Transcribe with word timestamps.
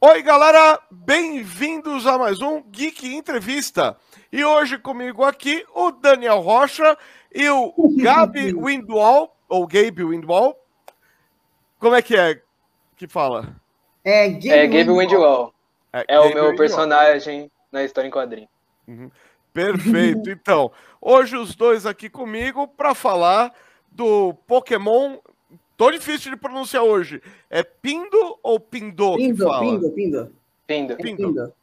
Oi, 0.00 0.22
galera, 0.22 0.80
bem-vindos 0.90 2.06
a 2.06 2.16
mais 2.16 2.40
um 2.40 2.62
Geek 2.62 3.14
Entrevista. 3.16 3.96
E 4.32 4.44
hoje 4.44 4.78
comigo 4.78 5.24
aqui 5.24 5.64
o 5.74 5.90
Daniel 5.90 6.40
Rocha 6.40 6.96
e 7.34 7.48
o 7.50 7.72
Gabi 8.00 8.54
Windwall, 8.54 9.34
ou 9.48 9.66
Gabe 9.66 10.04
Windwall. 10.04 10.56
Como 11.80 11.96
é 11.96 12.02
que 12.02 12.16
é 12.16 12.40
que 12.96 13.08
fala? 13.08 13.56
É 14.04 14.28
Gabe, 14.28 14.50
É 14.50 14.66
Gabe 14.66 14.78
Windwall. 14.90 14.98
Windwall. 14.98 15.54
É, 15.92 16.04
Gabe 16.04 16.18
o 16.20 16.22
meu 16.22 16.28
Windwall. 16.50 16.56
personagem 16.56 17.50
na 17.72 17.82
história 17.82 18.06
em 18.08 18.12
quadrinho. 18.12 18.48
Perfeito. 19.52 20.30
Então, 20.30 20.70
hoje 21.00 21.36
os 21.36 21.56
dois 21.56 21.84
aqui 21.86 22.08
comigo 22.08 22.68
para 22.68 22.94
falar 22.94 23.52
do 23.90 24.32
Pokémon. 24.46 25.16
Tô 25.78 25.92
difícil 25.92 26.32
de 26.32 26.36
pronunciar 26.36 26.82
hoje. 26.82 27.22
É 27.48 27.62
Pindo 27.62 28.36
ou 28.42 28.58
Pindô? 28.58 29.16
que 29.16 29.28
Pindo, 29.28 29.44
fala? 29.46 29.60
Pindo, 29.60 29.90
Pindo. 29.92 30.32
Pindo. 30.66 30.96
Pindo. 30.96 31.54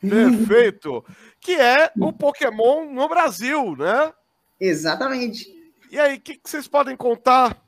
Pindo. 0.00 0.38
Perfeito. 0.48 1.04
Que 1.38 1.52
é 1.52 1.92
o 2.00 2.10
Pokémon 2.10 2.86
no 2.90 3.06
Brasil, 3.06 3.76
né? 3.76 4.12
Exatamente. 4.58 5.54
E 5.90 6.00
aí, 6.00 6.16
o 6.16 6.20
que, 6.20 6.36
que 6.38 6.48
vocês 6.48 6.66
podem 6.66 6.96
contar? 6.96 7.62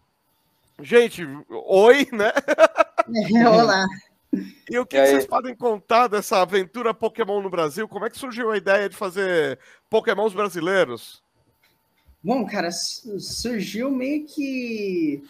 Gente, 0.81 1.23
oi, 1.51 2.09
né? 2.11 2.33
É, 3.37 3.45
olá. 3.48 3.87
E 4.70 4.79
o 4.79 4.87
que, 4.87 4.97
E 4.97 5.01
que 5.03 5.06
vocês 5.09 5.27
podem 5.27 5.55
contar 5.55 6.09
dessa 6.09 6.41
aventura 6.41 6.95
Pokémon 6.95 7.43
no 7.43 7.51
Brasil? 7.51 7.87
Como 7.87 8.06
é 8.06 8.11
que 8.11 8.19
surgiu 8.19 8.51
a 8.51 8.56
ideia 8.56 8.89
de 8.89 8.97
fazer 8.97 9.59
Pokémons 9.91 10.33
brasileiros? 10.33 11.23
Bom, 12.23 12.47
cara, 12.47 12.70
su- 12.70 13.20
surgiu 13.20 13.91
meio 13.91 14.27
que 14.27 15.23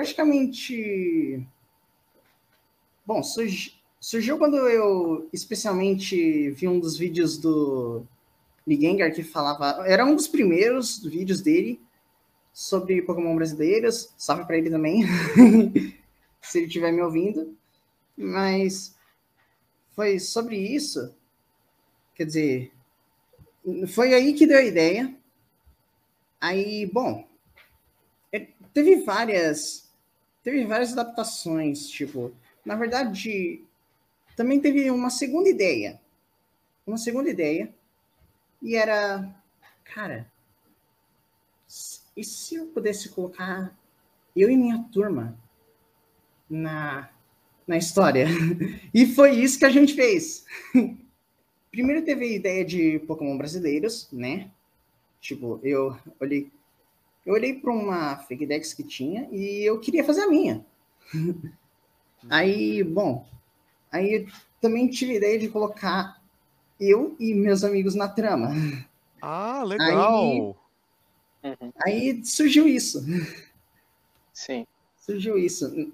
praticamente. 0.00 1.46
Bom, 3.04 3.22
surgi- 3.22 3.74
surgiu 4.00 4.38
quando 4.38 4.56
eu 4.56 5.28
especialmente 5.32 6.50
vi 6.52 6.66
um 6.66 6.80
dos 6.80 6.96
vídeos 6.96 7.36
do 7.36 8.02
Ligengar 8.66 9.12
que 9.12 9.22
falava. 9.22 9.86
Era 9.86 10.04
um 10.06 10.14
dos 10.14 10.26
primeiros 10.26 11.02
vídeos 11.04 11.42
dele 11.42 11.78
sobre 12.52 13.02
Pokémon 13.02 13.36
brasileiros. 13.36 14.10
Salve 14.16 14.46
pra 14.46 14.56
ele 14.56 14.70
também, 14.70 15.02
se 16.40 16.58
ele 16.58 16.66
estiver 16.66 16.92
me 16.92 17.02
ouvindo. 17.02 17.54
Mas 18.16 18.94
foi 19.94 20.18
sobre 20.18 20.56
isso. 20.56 21.14
Quer 22.14 22.24
dizer, 22.24 22.72
foi 23.88 24.14
aí 24.14 24.32
que 24.32 24.46
deu 24.46 24.58
a 24.58 24.62
ideia. 24.62 25.14
Aí, 26.40 26.86
bom, 26.86 27.28
é, 28.32 28.46
teve 28.72 28.96
várias, 29.02 29.89
teve 30.42 30.64
várias 30.64 30.92
adaptações, 30.92 31.88
tipo, 31.88 32.32
na 32.64 32.76
verdade, 32.76 33.62
também 34.36 34.60
teve 34.60 34.90
uma 34.90 35.10
segunda 35.10 35.48
ideia, 35.48 36.00
uma 36.86 36.98
segunda 36.98 37.28
ideia, 37.28 37.72
e 38.62 38.74
era, 38.74 39.34
cara, 39.84 40.30
e 42.16 42.24
se 42.24 42.56
eu 42.56 42.66
pudesse 42.66 43.08
colocar 43.10 43.74
eu 44.36 44.50
e 44.50 44.56
minha 44.56 44.82
turma 44.92 45.38
na, 46.48 47.08
na 47.66 47.76
história? 47.76 48.26
E 48.92 49.06
foi 49.06 49.36
isso 49.36 49.58
que 49.58 49.64
a 49.64 49.70
gente 49.70 49.94
fez. 49.94 50.44
Primeiro 51.70 52.04
teve 52.04 52.24
a 52.24 52.36
ideia 52.36 52.64
de 52.64 52.98
Pokémon 53.00 53.38
brasileiros, 53.38 54.08
né? 54.10 54.50
Tipo, 55.20 55.60
eu 55.62 55.96
olhei, 56.18 56.50
eu 57.24 57.34
olhei 57.34 57.54
para 57.54 57.72
uma 57.72 58.16
fake 58.18 58.46
Dex 58.46 58.72
que 58.72 58.82
tinha 58.82 59.28
e 59.30 59.62
eu 59.62 59.78
queria 59.80 60.04
fazer 60.04 60.22
a 60.22 60.28
minha. 60.28 60.64
aí, 62.28 62.82
bom, 62.82 63.26
aí 63.90 64.14
eu 64.14 64.26
também 64.60 64.88
tive 64.88 65.12
a 65.12 65.16
ideia 65.16 65.38
de 65.38 65.48
colocar 65.48 66.20
eu 66.78 67.16
e 67.20 67.34
meus 67.34 67.62
amigos 67.64 67.94
na 67.94 68.08
trama. 68.08 68.50
Ah, 69.20 69.62
legal. 69.62 70.56
Uhum. 71.42 71.72
Aí 71.84 72.24
surgiu 72.24 72.68
isso, 72.68 73.02
Sim. 74.32 74.66
surgiu 74.96 75.38
isso. 75.38 75.92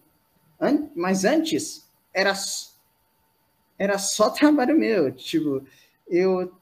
An- 0.60 0.90
mas 0.94 1.24
antes 1.24 1.88
era 2.12 2.32
era 3.78 3.98
só 3.98 4.30
trabalho 4.30 4.76
meu, 4.78 5.12
tipo, 5.12 5.64
eu 6.08 6.52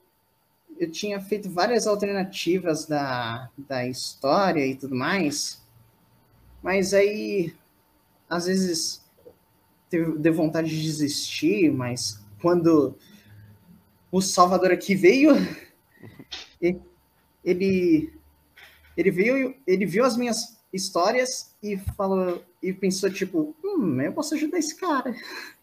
eu 0.79 0.91
tinha 0.91 1.21
feito 1.21 1.51
várias 1.51 1.87
alternativas 1.87 2.87
da, 2.87 3.51
da 3.57 3.87
história 3.87 4.67
e 4.67 4.75
tudo 4.75 4.95
mais, 4.95 5.62
mas 6.62 6.95
aí, 6.95 7.55
às 8.29 8.47
vezes, 8.47 9.05
deu 9.91 10.35
vontade 10.35 10.69
de 10.71 10.83
desistir, 10.83 11.71
mas 11.71 12.21
quando 12.41 12.97
o 14.11 14.21
Salvador 14.21 14.73
aqui 14.73 14.95
veio, 14.95 15.33
ele, 17.45 18.12
ele 18.97 19.11
veio, 19.11 19.55
ele 19.67 19.87
viu 19.87 20.05
as 20.05 20.17
minhas 20.17 20.59
histórias 20.73 21.55
e 21.62 21.77
falou, 21.77 22.43
e 22.62 22.73
pensou, 22.73 23.11
tipo, 23.11 23.55
hum, 23.62 24.01
eu 24.01 24.12
posso 24.12 24.35
ajudar 24.35 24.59
esse 24.59 24.77
cara. 24.77 25.15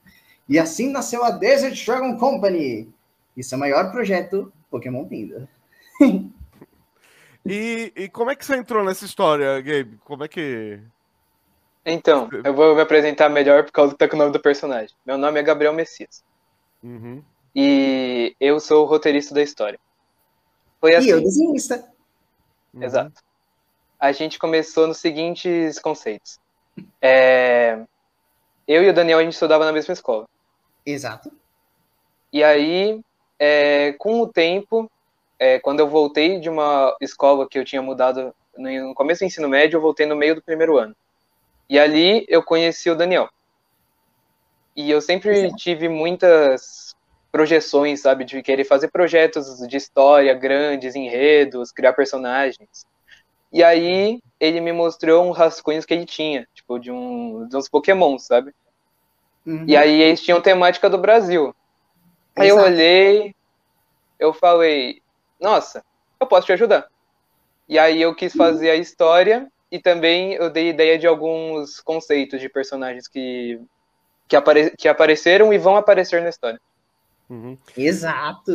E 0.49 0.59
assim 0.59 0.91
nasceu 0.91 1.23
a 1.23 1.31
Desert 1.31 1.85
Dragon 1.85 2.17
Company, 2.17 2.93
e 3.37 3.43
seu 3.43 3.57
maior 3.57 3.89
projeto, 3.89 4.51
Pokémon 4.71 5.05
Pinda. 5.05 5.47
E, 7.45 7.91
e 7.95 8.09
como 8.09 8.31
é 8.31 8.35
que 8.35 8.45
você 8.45 8.55
entrou 8.55 8.83
nessa 8.83 9.05
história, 9.05 9.59
Gabe? 9.61 9.97
Como 10.03 10.23
é 10.23 10.27
que. 10.27 10.79
Então, 11.85 12.29
eu 12.43 12.53
vou 12.53 12.75
me 12.75 12.81
apresentar 12.81 13.29
melhor 13.29 13.63
por 13.63 13.71
causa 13.71 13.93
que 13.93 13.97
tá 13.99 14.07
com 14.07 14.15
o 14.15 14.19
nome 14.19 14.31
do 14.31 14.39
personagem. 14.39 14.95
Meu 15.05 15.17
nome 15.17 15.39
é 15.39 15.43
Gabriel 15.43 15.73
Messias. 15.73 16.23
Uhum. 16.83 17.23
E 17.55 18.35
eu 18.39 18.59
sou 18.59 18.83
o 18.85 18.87
roteirista 18.87 19.33
da 19.33 19.41
história. 19.41 19.79
Foi 20.79 20.91
E 20.91 20.95
assim, 20.95 21.09
eu 21.09 21.21
desenhista. 21.21 21.83
uhum. 22.73 22.83
exato. 22.83 23.21
A 23.99 24.11
gente 24.11 24.39
começou 24.39 24.87
nos 24.87 24.97
seguintes 24.97 25.79
conceitos. 25.79 26.39
É, 27.01 27.79
Eu 28.67 28.83
e 28.83 28.89
o 28.89 28.93
Daniel, 28.93 29.19
a 29.19 29.23
gente 29.23 29.33
estudava 29.33 29.65
na 29.65 29.71
mesma 29.71 29.93
escola. 29.93 30.27
Exato. 30.85 31.31
E 32.31 32.43
aí, 32.43 33.01
é, 33.43 33.93
com 33.93 34.21
o 34.21 34.27
tempo, 34.27 34.89
é, 35.39 35.59
quando 35.59 35.79
eu 35.79 35.89
voltei 35.89 36.39
de 36.39 36.47
uma 36.47 36.95
escola 37.01 37.49
que 37.49 37.57
eu 37.57 37.65
tinha 37.65 37.81
mudado 37.81 38.31
no 38.55 38.93
começo 38.93 39.21
do 39.21 39.25
ensino 39.25 39.49
médio, 39.49 39.77
eu 39.77 39.81
voltei 39.81 40.05
no 40.05 40.15
meio 40.15 40.35
do 40.35 40.43
primeiro 40.43 40.77
ano. 40.77 40.95
E 41.67 41.79
ali 41.79 42.23
eu 42.29 42.43
conheci 42.43 42.87
o 42.91 42.95
Daniel. 42.95 43.27
E 44.75 44.91
eu 44.91 45.01
sempre 45.01 45.51
tive 45.55 45.89
muitas 45.89 46.95
projeções, 47.31 48.01
sabe, 48.01 48.25
de 48.25 48.43
querer 48.43 48.63
fazer 48.63 48.89
projetos 48.89 49.57
de 49.67 49.75
história 49.75 50.35
grandes, 50.35 50.95
enredos, 50.95 51.71
criar 51.71 51.93
personagens. 51.93 52.85
E 53.51 53.63
aí 53.63 54.21
ele 54.39 54.61
me 54.61 54.71
mostrou 54.71 55.27
uns 55.27 55.35
rascunhos 55.35 55.83
que 55.83 55.95
ele 55.95 56.05
tinha, 56.05 56.47
tipo, 56.53 56.77
de, 56.77 56.91
um, 56.91 57.47
de 57.47 57.57
uns 57.57 57.67
Pokémon, 57.67 58.19
sabe? 58.19 58.53
Uhum. 59.47 59.65
E 59.67 59.75
aí 59.75 59.99
eles 59.99 60.21
tinham 60.21 60.39
temática 60.39 60.87
do 60.87 60.99
Brasil. 60.99 61.55
Aí 62.35 62.47
eu 62.49 62.55
Exato. 62.57 62.71
olhei, 62.71 63.35
eu 64.19 64.33
falei, 64.33 65.01
nossa, 65.39 65.83
eu 66.19 66.27
posso 66.27 66.45
te 66.47 66.53
ajudar. 66.53 66.87
E 67.67 67.77
aí 67.79 68.01
eu 68.01 68.13
quis 68.15 68.33
fazer 68.33 68.69
a 68.69 68.75
história 68.75 69.47
e 69.71 69.79
também 69.79 70.33
eu 70.33 70.49
dei 70.49 70.69
ideia 70.69 70.97
de 70.97 71.07
alguns 71.07 71.79
conceitos 71.79 72.39
de 72.39 72.49
personagens 72.49 73.07
que, 73.07 73.59
que, 74.27 74.35
apare, 74.35 74.71
que 74.77 74.87
apareceram 74.87 75.53
e 75.53 75.57
vão 75.57 75.75
aparecer 75.75 76.21
na 76.21 76.29
história. 76.29 76.59
Uhum. 77.29 77.57
Exato. 77.77 78.51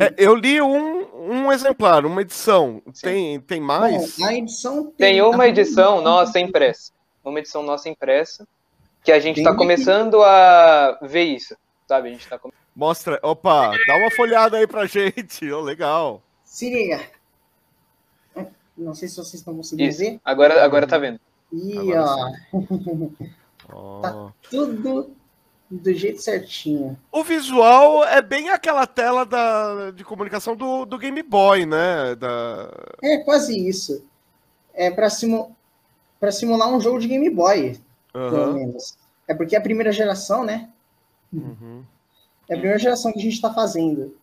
É, 0.00 0.14
eu 0.16 0.34
li 0.36 0.62
um, 0.62 1.08
um 1.32 1.52
exemplar, 1.52 2.06
uma 2.06 2.22
edição. 2.22 2.80
Tem, 3.02 3.40
tem 3.40 3.60
mais? 3.60 4.16
Bom, 4.16 4.24
a 4.26 4.34
edição 4.34 4.92
Tem 4.96 5.20
uma 5.20 5.44
a- 5.44 5.48
edição 5.48 6.00
nossa 6.00 6.38
impressa. 6.38 6.92
Uma 7.24 7.40
edição 7.40 7.62
nossa 7.64 7.88
impressa. 7.88 8.46
Que 9.02 9.10
a 9.10 9.18
gente 9.18 9.36
Tem 9.36 9.44
está 9.44 9.56
começando 9.56 10.22
a 10.22 10.96
ver 11.02 11.24
isso. 11.24 11.56
Sabe? 11.88 12.08
A 12.08 12.12
gente 12.12 12.28
tá 12.28 12.38
come- 12.38 12.54
Mostra. 12.78 13.18
Opa, 13.24 13.72
dá 13.88 13.96
uma 13.96 14.08
folhada 14.12 14.56
aí 14.56 14.64
pra 14.64 14.86
gente. 14.86 15.50
Ô, 15.50 15.60
legal. 15.60 16.22
Se 16.44 16.70
liga. 16.70 17.00
Não 18.76 18.94
sei 18.94 19.08
se 19.08 19.16
vocês 19.16 19.34
estão 19.34 19.56
conseguindo 19.56 19.90
Isso. 19.90 19.98
ver. 19.98 20.20
Agora, 20.24 20.64
agora 20.64 20.86
tá 20.86 20.96
vendo. 20.96 21.18
E 21.52 21.76
ó. 21.92 22.30
Tá. 24.00 24.32
tudo 24.48 25.10
do 25.70 25.92
jeito 25.92 26.22
certinho. 26.22 26.96
O 27.12 27.22
visual 27.22 28.02
é 28.04 28.22
bem 28.22 28.48
aquela 28.48 28.86
tela 28.86 29.26
da, 29.26 29.90
de 29.90 30.02
comunicação 30.04 30.56
do, 30.56 30.86
do 30.86 30.96
Game 30.96 31.22
Boy, 31.22 31.66
né? 31.66 32.14
Da... 32.14 32.70
É 33.02 33.18
quase 33.18 33.58
isso. 33.68 34.02
É 34.72 34.90
para 34.90 35.10
simu... 35.10 35.54
pra 36.18 36.32
simular 36.32 36.72
um 36.72 36.80
jogo 36.80 36.98
de 36.98 37.08
Game 37.08 37.28
Boy, 37.28 37.78
pelo 38.10 38.36
Aham. 38.36 38.52
menos. 38.54 38.96
É 39.26 39.34
porque 39.34 39.54
é 39.54 39.58
a 39.58 39.62
primeira 39.62 39.92
geração, 39.92 40.42
né? 40.44 40.70
Uhum. 41.30 41.84
É 42.48 42.54
a 42.54 42.56
primeira 42.56 42.78
geração 42.78 43.12
que 43.12 43.18
a 43.18 43.22
gente 43.22 43.34
está 43.34 43.52
fazendo. 43.52 44.16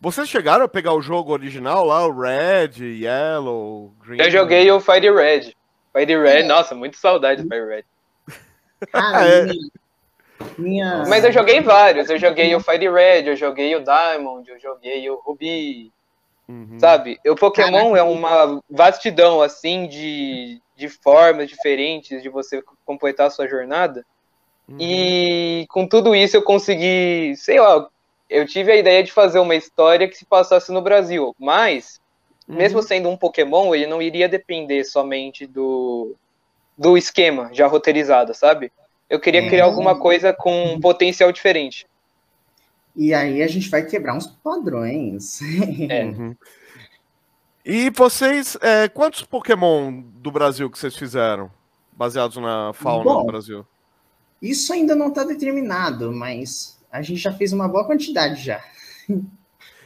Vocês 0.00 0.28
chegaram 0.28 0.64
a 0.64 0.68
pegar 0.68 0.94
o 0.94 1.02
jogo 1.02 1.32
original 1.32 1.84
lá, 1.84 2.06
o 2.06 2.20
Red, 2.20 2.80
Yellow, 2.80 3.92
Green? 4.04 4.20
Eu 4.20 4.30
joguei 4.30 4.70
o 4.70 4.80
Fire 4.80 5.10
Red. 5.10 5.52
Fire 5.92 6.22
Red, 6.22 6.40
É. 6.40 6.42
nossa, 6.44 6.74
muito 6.74 6.96
saudade 6.96 7.42
do 7.42 7.48
Fire 7.48 7.66
Red. 7.66 7.84
Cara, 8.92 9.26
É. 9.26 9.46
Minha... 10.56 11.04
Mas 11.08 11.24
eu 11.24 11.32
joguei 11.32 11.60
vários. 11.60 12.08
Eu 12.08 12.18
joguei 12.18 12.54
o 12.54 12.60
Fire 12.60 12.88
Red, 12.88 13.26
eu 13.26 13.36
joguei 13.36 13.74
o 13.74 13.82
Diamond, 13.82 14.48
eu 14.48 14.58
joguei 14.60 15.10
o 15.10 15.16
Ruby. 15.16 15.92
Uhum. 16.48 16.78
Sabe? 16.78 17.18
O 17.26 17.34
Pokémon 17.34 17.96
é 17.96 18.02
uma 18.02 18.62
vastidão, 18.70 19.42
assim, 19.42 19.86
de, 19.86 20.62
de 20.76 20.88
formas 20.88 21.48
diferentes 21.48 22.22
de 22.22 22.28
você 22.28 22.62
completar 22.86 23.26
a 23.26 23.30
sua 23.30 23.46
jornada. 23.48 24.06
Uhum. 24.68 24.76
E 24.80 25.66
com 25.70 25.86
tudo 25.86 26.14
isso 26.14 26.36
eu 26.36 26.42
consegui, 26.42 27.34
sei 27.36 27.58
lá, 27.60 27.88
eu 28.28 28.46
tive 28.46 28.70
a 28.72 28.76
ideia 28.76 29.02
de 29.02 29.10
fazer 29.10 29.38
uma 29.38 29.54
história 29.54 30.06
que 30.08 30.16
se 30.16 30.24
passasse 30.24 30.70
no 30.70 30.82
Brasil. 30.82 31.34
Mas, 31.38 32.00
Uhum. 32.46 32.56
mesmo 32.56 32.82
sendo 32.82 33.08
um 33.08 33.16
Pokémon, 33.16 33.74
ele 33.74 33.86
não 33.86 34.00
iria 34.02 34.28
depender 34.28 34.84
somente 34.84 35.46
do, 35.46 36.14
do 36.76 36.96
esquema 36.96 37.50
já 37.52 37.66
roteirizado, 37.66 38.34
sabe? 38.34 38.70
Eu 39.08 39.18
queria 39.20 39.42
É. 39.42 39.48
criar 39.48 39.64
alguma 39.64 39.98
coisa 39.98 40.32
com 40.34 40.74
um 40.74 40.80
potencial 40.80 41.32
diferente. 41.32 41.86
E 42.96 43.14
aí 43.14 43.42
a 43.42 43.46
gente 43.46 43.68
vai 43.70 43.84
quebrar 43.84 44.14
uns 44.14 44.26
padrões. 44.26 45.40
É. 45.88 46.04
Uhum. 46.04 46.36
E 47.64 47.90
vocês, 47.90 48.56
é, 48.62 48.88
quantos 48.88 49.22
Pokémon 49.24 49.92
do 50.16 50.30
Brasil 50.30 50.70
que 50.70 50.78
vocês 50.78 50.96
fizeram? 50.96 51.50
Baseados 51.92 52.36
na 52.38 52.72
fauna 52.72 53.04
Bom. 53.04 53.20
do 53.20 53.26
Brasil? 53.26 53.66
Isso 54.40 54.72
ainda 54.72 54.94
não 54.94 55.08
está 55.08 55.24
determinado, 55.24 56.12
mas 56.12 56.78
a 56.90 57.02
gente 57.02 57.20
já 57.20 57.32
fez 57.32 57.52
uma 57.52 57.68
boa 57.68 57.84
quantidade 57.84 58.42
já. 58.42 58.62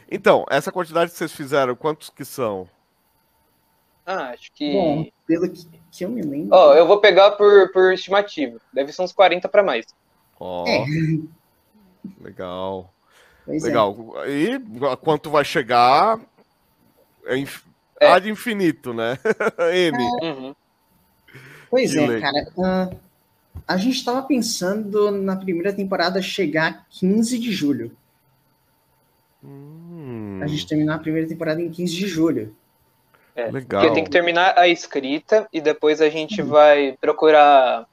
Então, 0.09 0.45
essa 0.49 0.71
quantidade 0.71 1.11
que 1.11 1.17
vocês 1.17 1.31
fizeram, 1.31 1.75
quantos 1.75 2.09
que 2.09 2.23
são? 2.23 2.69
Ah, 4.05 4.29
acho 4.31 4.51
que. 4.53 4.71
Bom, 4.73 5.05
pelo 5.25 5.49
que, 5.49 5.65
que 5.91 6.05
eu 6.05 6.09
me 6.09 6.21
lembro. 6.21 6.49
Ó, 6.55 6.73
eu 6.75 6.85
vou 6.85 6.99
pegar 6.99 7.31
por, 7.31 7.71
por 7.71 7.93
estimativa. 7.93 8.59
Deve 8.73 8.91
ser 8.91 9.01
uns 9.01 9.13
40 9.13 9.47
para 9.49 9.63
mais. 9.63 9.85
Ó, 10.39 10.65
É. 10.67 10.85
legal. 12.21 12.93
pois 13.45 13.63
é. 13.63 13.67
Legal. 13.67 13.95
E 14.27 14.59
quanto 14.97 15.29
vai 15.29 15.45
chegar? 15.45 16.19
É, 17.25 17.37
inf... 17.37 17.63
É. 17.99 18.07
Ad 18.11 18.29
infinito, 18.29 18.93
né? 18.93 19.17
N. 19.73 19.97
Uhum. 20.21 20.55
Pois 21.69 21.91
De 21.91 21.99
é, 21.99 22.07
lei. 22.07 22.21
cara. 22.21 22.51
ah, 22.59 22.89
a 23.67 23.77
gente 23.77 23.95
estava 23.97 24.21
pensando 24.23 25.11
na 25.11 25.35
primeira 25.35 25.71
temporada 25.73 26.21
chegar 26.21 26.85
15 26.89 27.39
de 27.39 27.51
julho. 27.51 27.91
Hum, 29.43 30.39
A 30.41 30.47
gente 30.47 30.67
terminar 30.67 30.95
a 30.95 30.99
primeira 30.99 31.27
temporada 31.27 31.61
em 31.61 31.69
15 31.69 31.93
de 31.93 32.07
julho. 32.07 32.55
É. 33.35 33.49
legal. 33.49 33.81
Porque 33.81 33.95
tem 33.95 34.03
que 34.03 34.11
terminar 34.11 34.57
a 34.57 34.67
escrita 34.67 35.47
e 35.51 35.59
depois 35.59 35.99
a 36.01 36.09
gente 36.09 36.41
vai 36.41 36.95
procurar 37.01 37.87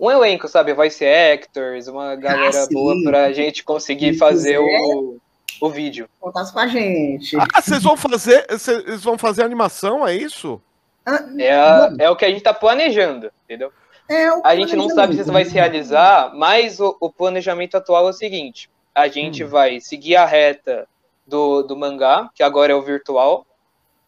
um 0.00 0.10
elenco, 0.10 0.48
sabe? 0.48 0.72
Voice 0.72 1.04
actors, 1.04 1.88
uma 1.88 2.16
galera 2.16 2.52
sim. 2.52 2.72
boa 2.72 2.94
pra 3.04 3.32
gente 3.32 3.62
conseguir 3.62 4.14
Se 4.14 4.18
fazer 4.18 4.56
quiser. 4.58 4.78
o, 4.94 5.18
o 5.60 5.68
vídeo. 5.70 6.08
Contasse 6.18 6.52
com 6.52 6.58
a 6.60 6.66
gente. 6.66 7.36
Ah, 7.36 7.60
vocês 7.60 7.82
vão 7.82 7.96
fazer, 7.98 8.46
vocês 8.48 9.04
vão 9.04 9.18
fazer 9.18 9.42
animação, 9.42 10.06
é 10.08 10.16
isso? 10.16 10.60
Ah, 11.04 11.22
É, 11.38 11.52
a- 11.52 11.94
é 11.98 12.08
o 12.10 12.16
que 12.16 12.24
a 12.24 12.30
gente 12.30 12.42
tá 12.42 12.54
planejando, 12.54 13.30
entendeu? 13.44 13.70
É 14.08 14.32
o 14.32 14.40
A 14.44 14.56
gente 14.56 14.74
não 14.76 14.88
sabe 14.88 15.14
se 15.14 15.20
isso 15.22 15.32
vai 15.32 15.44
se 15.44 15.52
realizar, 15.52 16.32
mas 16.34 16.80
o, 16.80 16.96
o 17.00 17.10
planejamento 17.10 17.76
atual 17.76 18.06
é 18.06 18.10
o 18.10 18.14
seguinte: 18.14 18.70
a 18.94 19.08
gente 19.08 19.44
Hum. 19.44 19.48
vai 19.48 19.80
seguir 19.80 20.16
a 20.16 20.24
reta 20.24 20.86
do, 21.26 21.62
do 21.62 21.76
mangá, 21.76 22.30
que 22.34 22.42
agora 22.42 22.72
é 22.72 22.74
o 22.76 22.82
virtual, 22.82 23.46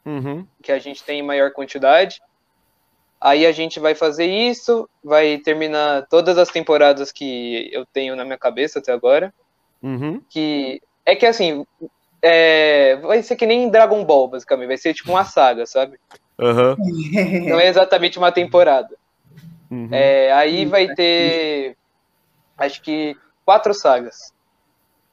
Uhum. 0.05 0.47
que 0.63 0.73
a 0.73 0.79
gente 0.79 1.05
tem 1.05 1.21
em 1.21 1.23
maior 1.23 1.53
quantidade. 1.53 2.23
Aí 3.21 3.45
a 3.45 3.53
gente 3.53 3.79
vai 3.79 3.95
fazer 3.95 4.25
isso, 4.25 4.89
vai 5.05 5.37
terminar 5.37 6.07
todas 6.09 6.39
as 6.39 6.49
temporadas 6.49 7.13
que 7.13 7.69
eu 7.71 7.85
tenho 7.85 8.17
na 8.17 8.25
minha 8.25 8.39
cabeça 8.39 8.79
até 8.79 8.93
agora. 8.93 9.33
Uhum. 9.83 10.23
Que 10.31 10.81
é 11.05 11.15
que 11.15 11.27
assim, 11.27 11.67
é, 12.23 12.97
vai 12.97 13.23
ser 13.23 13.37
que 13.37 13.45
nem 13.45 13.69
Dragon 13.69 14.03
Ball, 14.05 14.29
basicamente, 14.29 14.69
vai 14.69 14.79
ser 14.79 14.95
tipo 14.95 15.11
uma 15.11 15.25
saga, 15.25 15.67
sabe? 15.67 15.99
Não 17.47 17.61
é 17.61 17.67
exatamente 17.69 18.17
uma 18.17 18.33
temporada. 18.33 18.97
Uhum. 19.71 19.89
É, 19.93 20.33
aí 20.33 20.67
vai 20.67 20.93
ter, 20.95 21.77
acho 22.59 22.83
que 22.83 23.17
quatro 23.45 23.73
sagas, 23.73 24.33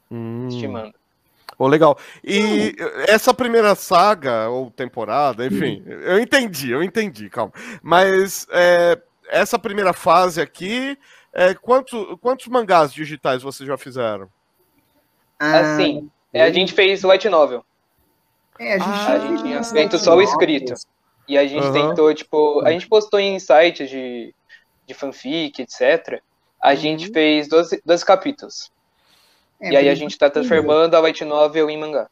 Hum. 0.10 0.48
estimando. 0.48 0.94
Oh, 1.60 1.68
legal. 1.68 1.98
E 2.24 2.76
essa 3.08 3.34
primeira 3.34 3.74
saga, 3.74 4.50
ou 4.50 4.70
temporada, 4.70 5.46
enfim, 5.46 5.84
eu 5.86 6.20
entendi, 6.20 6.72
eu 6.72 6.84
entendi, 6.84 7.30
calma. 7.30 7.52
Mas 7.82 8.46
é, 8.52 9.02
essa 9.30 9.58
primeira 9.58 9.92
fase 9.92 10.40
aqui, 10.40 10.98
é, 11.34 11.54
quanto, 11.56 12.18
quantos 12.20 12.48
mangás 12.48 12.94
digitais 12.94 13.42
vocês 13.42 13.68
já 13.68 13.78
fizeram? 13.78 14.30
Ah, 15.40 15.60
Assim, 15.60 16.10
é, 16.32 16.44
a 16.44 16.52
gente 16.52 16.74
fez 16.74 17.02
Light 17.04 17.28
Novel. 17.28 17.64
é, 18.60 18.74
a 18.74 18.78
gente, 18.78 19.08
Ah, 19.08 19.14
a 19.14 19.20
gente 19.20 19.42
tinha 19.44 19.64
feito 19.64 19.98
só 19.98 20.16
o 20.16 20.22
escrito. 20.22 20.74
E 21.28 21.38
a 21.38 21.46
gente 21.46 21.64
Aham. 21.64 21.90
tentou, 21.90 22.14
tipo, 22.14 22.62
a 22.66 22.72
gente 22.72 22.88
postou 22.88 23.20
em 23.20 23.38
sites 23.40 23.90
de, 23.90 24.34
de 24.88 24.94
fanfic, 24.94 25.62
etc. 25.62 26.22
A 26.62 26.70
Uhum. 26.72 26.76
gente 26.76 27.12
fez 27.12 27.48
12, 27.48 27.82
12 27.86 28.06
capítulos. 28.06 28.72
É, 29.60 29.72
e 29.72 29.78
aí 29.78 29.90
a 29.90 29.96
gente 29.96 30.18
tá 30.18 30.30
transformando 30.30 30.96
a 30.96 31.00
Light 31.00 31.24
Novel 31.26 31.70
em 31.70 31.78
mangá. 31.78 32.08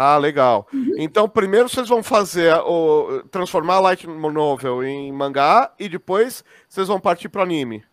Ah, 0.00 0.16
legal. 0.16 0.68
Então, 0.96 1.28
primeiro 1.28 1.68
vocês 1.68 1.88
vão 1.88 2.04
fazer 2.04 2.54
o 2.54 3.24
transformar 3.32 3.76
a 3.76 3.80
light 3.80 4.06
novel 4.06 4.84
em 4.84 5.10
mangá 5.10 5.72
e 5.76 5.88
depois 5.88 6.44
vocês 6.68 6.86
vão 6.86 7.00
partir 7.00 7.28
para 7.28 7.42
anime. 7.42 7.84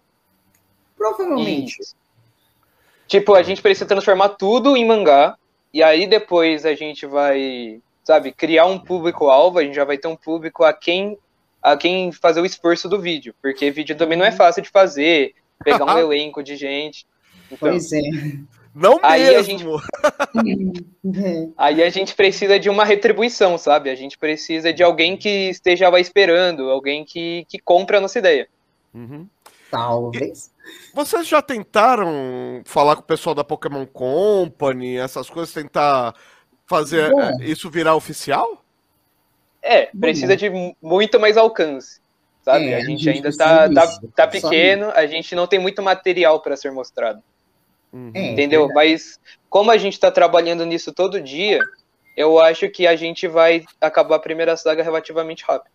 Provavelmente. 0.95 1.81
Isso. 1.81 1.95
Tipo, 3.07 3.33
a 3.33 3.41
gente 3.41 3.59
precisa 3.59 3.87
transformar 3.87 4.29
tudo 4.29 4.77
em 4.77 4.85
mangá. 4.85 5.35
E 5.73 5.81
aí 5.81 6.05
depois 6.05 6.63
a 6.63 6.75
gente 6.75 7.07
vai, 7.07 7.81
sabe, 8.03 8.31
criar 8.31 8.67
um 8.67 8.77
público-alvo. 8.77 9.57
A 9.57 9.63
gente 9.63 9.75
já 9.75 9.83
vai 9.83 9.97
ter 9.97 10.07
um 10.07 10.15
público 10.15 10.63
a 10.63 10.73
quem, 10.73 11.17
a 11.65 11.75
quem 11.75 12.11
fazer 12.11 12.41
o 12.41 12.45
esforço 12.45 12.87
do 12.87 13.01
vídeo. 13.01 13.33
Porque 13.41 13.71
vídeo 13.71 13.97
também 13.97 14.17
não 14.17 14.25
é 14.25 14.31
fácil 14.31 14.61
de 14.61 14.69
fazer. 14.69 15.33
Pegar 15.63 15.85
um 15.85 15.97
elenco 15.97 16.43
de 16.43 16.55
gente. 16.55 17.07
Então, 17.51 17.69
Pois 17.69 17.91
é. 17.91 18.01
Não 18.73 18.99
Aí 19.01 19.35
a 19.35 19.41
mesmo. 19.41 19.79
É. 19.79 21.47
Aí 21.57 21.81
a 21.81 21.89
gente 21.89 22.13
precisa 22.13 22.59
de 22.59 22.69
uma 22.69 22.83
retribuição, 22.83 23.57
sabe? 23.57 23.89
A 23.89 23.95
gente 23.95 24.17
precisa 24.17 24.71
de 24.73 24.83
alguém 24.83 25.17
que 25.17 25.49
esteja 25.49 25.89
lá 25.89 25.99
esperando, 25.99 26.69
alguém 26.69 27.03
que, 27.05 27.45
que 27.47 27.57
compre 27.57 27.97
a 27.97 28.01
nossa 28.01 28.19
ideia. 28.19 28.47
Uhum. 28.93 29.27
Talvez. 29.71 30.51
Vocês 30.93 31.25
já 31.25 31.41
tentaram 31.41 32.61
falar 32.65 32.95
com 32.95 33.01
o 33.01 33.05
pessoal 33.05 33.33
da 33.33 33.43
Pokémon 33.43 33.85
Company, 33.85 34.97
essas 34.97 35.29
coisas, 35.29 35.53
tentar 35.53 36.13
fazer 36.67 37.11
eh, 37.11 37.45
isso 37.45 37.69
virar 37.69 37.95
oficial? 37.95 38.64
É, 39.67 39.89
precisa 39.99 40.37
de 40.37 40.49
mu- 40.49 40.75
muito 40.81 41.19
mais 41.19 41.37
alcance, 41.37 41.99
sabe? 42.43 42.67
É, 42.67 42.75
a 42.75 42.77
a 42.77 42.81
gente 42.81 43.09
ainda 43.09 43.35
tá, 43.35 43.67
precisa 43.67 44.01
tá, 44.15 44.27
tá 44.27 44.39
só 44.39 44.47
pequeno, 44.47 44.91
a 44.93 45.07
gente 45.07 45.33
não 45.33 45.47
tem 45.47 45.57
muito 45.57 45.81
material 45.81 46.39
para 46.39 46.55
ser 46.55 46.71
mostrado, 46.71 47.21
Uhum. 47.91 48.11
É, 48.13 48.31
entendeu? 48.31 48.67
Mas 48.73 49.19
como 49.49 49.71
a 49.71 49.77
gente 49.77 49.99
tá 49.99 50.11
trabalhando 50.11 50.65
nisso 50.65 50.91
todo 50.93 51.19
dia, 51.21 51.61
eu 52.15 52.39
acho 52.39 52.69
que 52.69 52.85
a 52.85 52.95
gente 52.95 53.25
vai 53.27 53.63
acabar 53.81 54.17
a 54.17 54.19
primeira 54.19 54.55
saga 54.57 54.83
relativamente 54.83 55.43
rápido. 55.45 55.71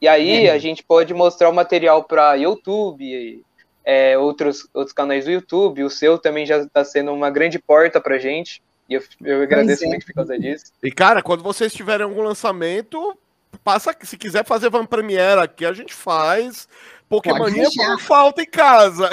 E 0.00 0.06
aí 0.06 0.46
É. 0.46 0.52
a 0.52 0.58
gente 0.58 0.82
pode 0.84 1.12
mostrar 1.14 1.48
o 1.48 1.52
material 1.52 2.04
para 2.04 2.34
YouTube, 2.34 3.04
e, 3.04 3.42
é, 3.84 4.16
outros, 4.18 4.68
outros 4.74 4.92
canais 4.92 5.24
do 5.24 5.30
YouTube, 5.30 5.82
o 5.82 5.90
seu 5.90 6.18
também 6.18 6.44
já 6.46 6.58
está 6.58 6.84
sendo 6.84 7.12
uma 7.12 7.30
grande 7.30 7.58
porta 7.58 8.00
pra 8.00 8.18
gente. 8.18 8.62
E 8.88 8.94
eu, 8.94 9.02
eu 9.24 9.42
agradeço 9.42 9.84
é. 9.84 9.88
muito 9.88 10.04
por 10.04 10.12
causa 10.14 10.38
disso. 10.38 10.66
E, 10.82 10.90
cara, 10.90 11.22
quando 11.22 11.42
vocês 11.42 11.72
tiverem 11.72 12.04
algum 12.04 12.20
lançamento, 12.20 13.16
passa. 13.58 13.94
Se 14.02 14.16
quiser 14.16 14.44
fazer 14.44 14.70
Van 14.70 14.86
Premiere 14.86 15.40
aqui, 15.40 15.64
a 15.64 15.72
gente 15.72 15.92
faz. 15.94 16.68
Pokémonia 17.08 17.64
deixar. 17.64 17.96
por 17.96 18.00
falta 18.00 18.42
em 18.42 18.46
casa. 18.46 19.10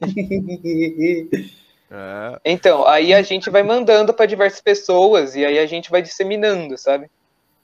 É. 1.90 2.38
Então, 2.44 2.86
aí 2.86 3.14
a 3.14 3.22
gente 3.22 3.48
vai 3.48 3.62
mandando 3.62 4.12
para 4.12 4.26
diversas 4.26 4.60
pessoas 4.60 5.34
e 5.34 5.44
aí 5.44 5.58
a 5.58 5.64
gente 5.66 5.90
vai 5.90 6.02
disseminando, 6.02 6.76
sabe? 6.76 7.10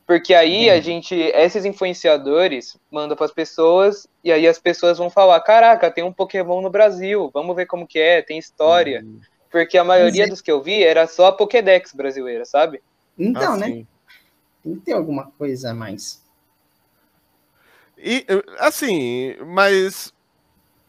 Porque 0.06 0.32
aí 0.34 0.70
a 0.70 0.80
gente, 0.80 1.14
esses 1.14 1.64
influenciadores 1.64 2.76
mandam 2.90 3.16
para 3.16 3.26
as 3.26 3.32
pessoas 3.32 4.06
e 4.22 4.32
aí 4.32 4.46
as 4.46 4.58
pessoas 4.58 4.96
vão 4.98 5.10
falar: 5.10 5.40
"Caraca, 5.40 5.90
tem 5.90 6.04
um 6.04 6.12
Pokémon 6.12 6.60
no 6.62 6.70
Brasil, 6.70 7.30
vamos 7.32 7.54
ver 7.54 7.66
como 7.66 7.86
que 7.86 7.98
é, 7.98 8.22
tem 8.22 8.38
história". 8.38 9.02
Uhum. 9.04 9.20
Porque 9.50 9.78
a 9.78 9.84
maioria 9.84 10.22
Pois 10.22 10.26
é. 10.26 10.30
dos 10.30 10.40
que 10.40 10.50
eu 10.50 10.62
vi 10.62 10.82
era 10.82 11.06
só 11.06 11.26
a 11.26 11.32
Pokédex 11.32 11.92
brasileira, 11.92 12.44
sabe? 12.44 12.82
Então, 13.18 13.54
Ah, 13.54 13.56
né? 13.56 13.84
Tem 14.64 14.74
que 14.74 14.80
ter 14.80 14.92
alguma 14.92 15.30
coisa 15.38 15.70
a 15.70 15.74
mais. 15.74 16.24
E, 17.98 18.26
assim, 18.58 19.36
mas 19.46 20.12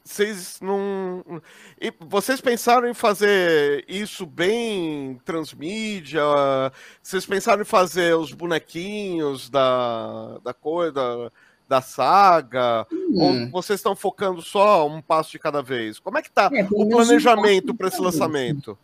vocês 0.04 0.60
não. 0.62 1.24
E 1.80 1.94
vocês 2.00 2.40
pensaram 2.40 2.88
em 2.88 2.94
fazer 2.94 3.84
isso 3.88 4.26
bem 4.26 5.20
transmídia? 5.26 6.24
Vocês 7.04 7.26
pensaram 7.26 7.62
em 7.62 7.66
fazer 7.66 8.16
os 8.16 8.32
bonequinhos 8.32 9.50
da, 9.50 10.40
da 10.44 10.54
coisa? 10.54 11.32
da 11.68 11.82
saga? 11.82 12.86
Hum. 12.92 13.16
Ou 13.16 13.50
vocês 13.50 13.80
estão 13.80 13.96
focando 13.96 14.42
só 14.42 14.88
um 14.88 15.02
passo 15.02 15.32
de 15.32 15.40
cada 15.40 15.62
vez? 15.62 16.00
Como 16.00 16.18
é 16.18 16.22
que 16.22 16.32
tá 16.32 16.50
é, 16.54 16.68
o 16.72 16.88
planejamento 16.88 17.74
para 17.74 17.88
esse 17.88 18.00
lançamento? 18.00 18.78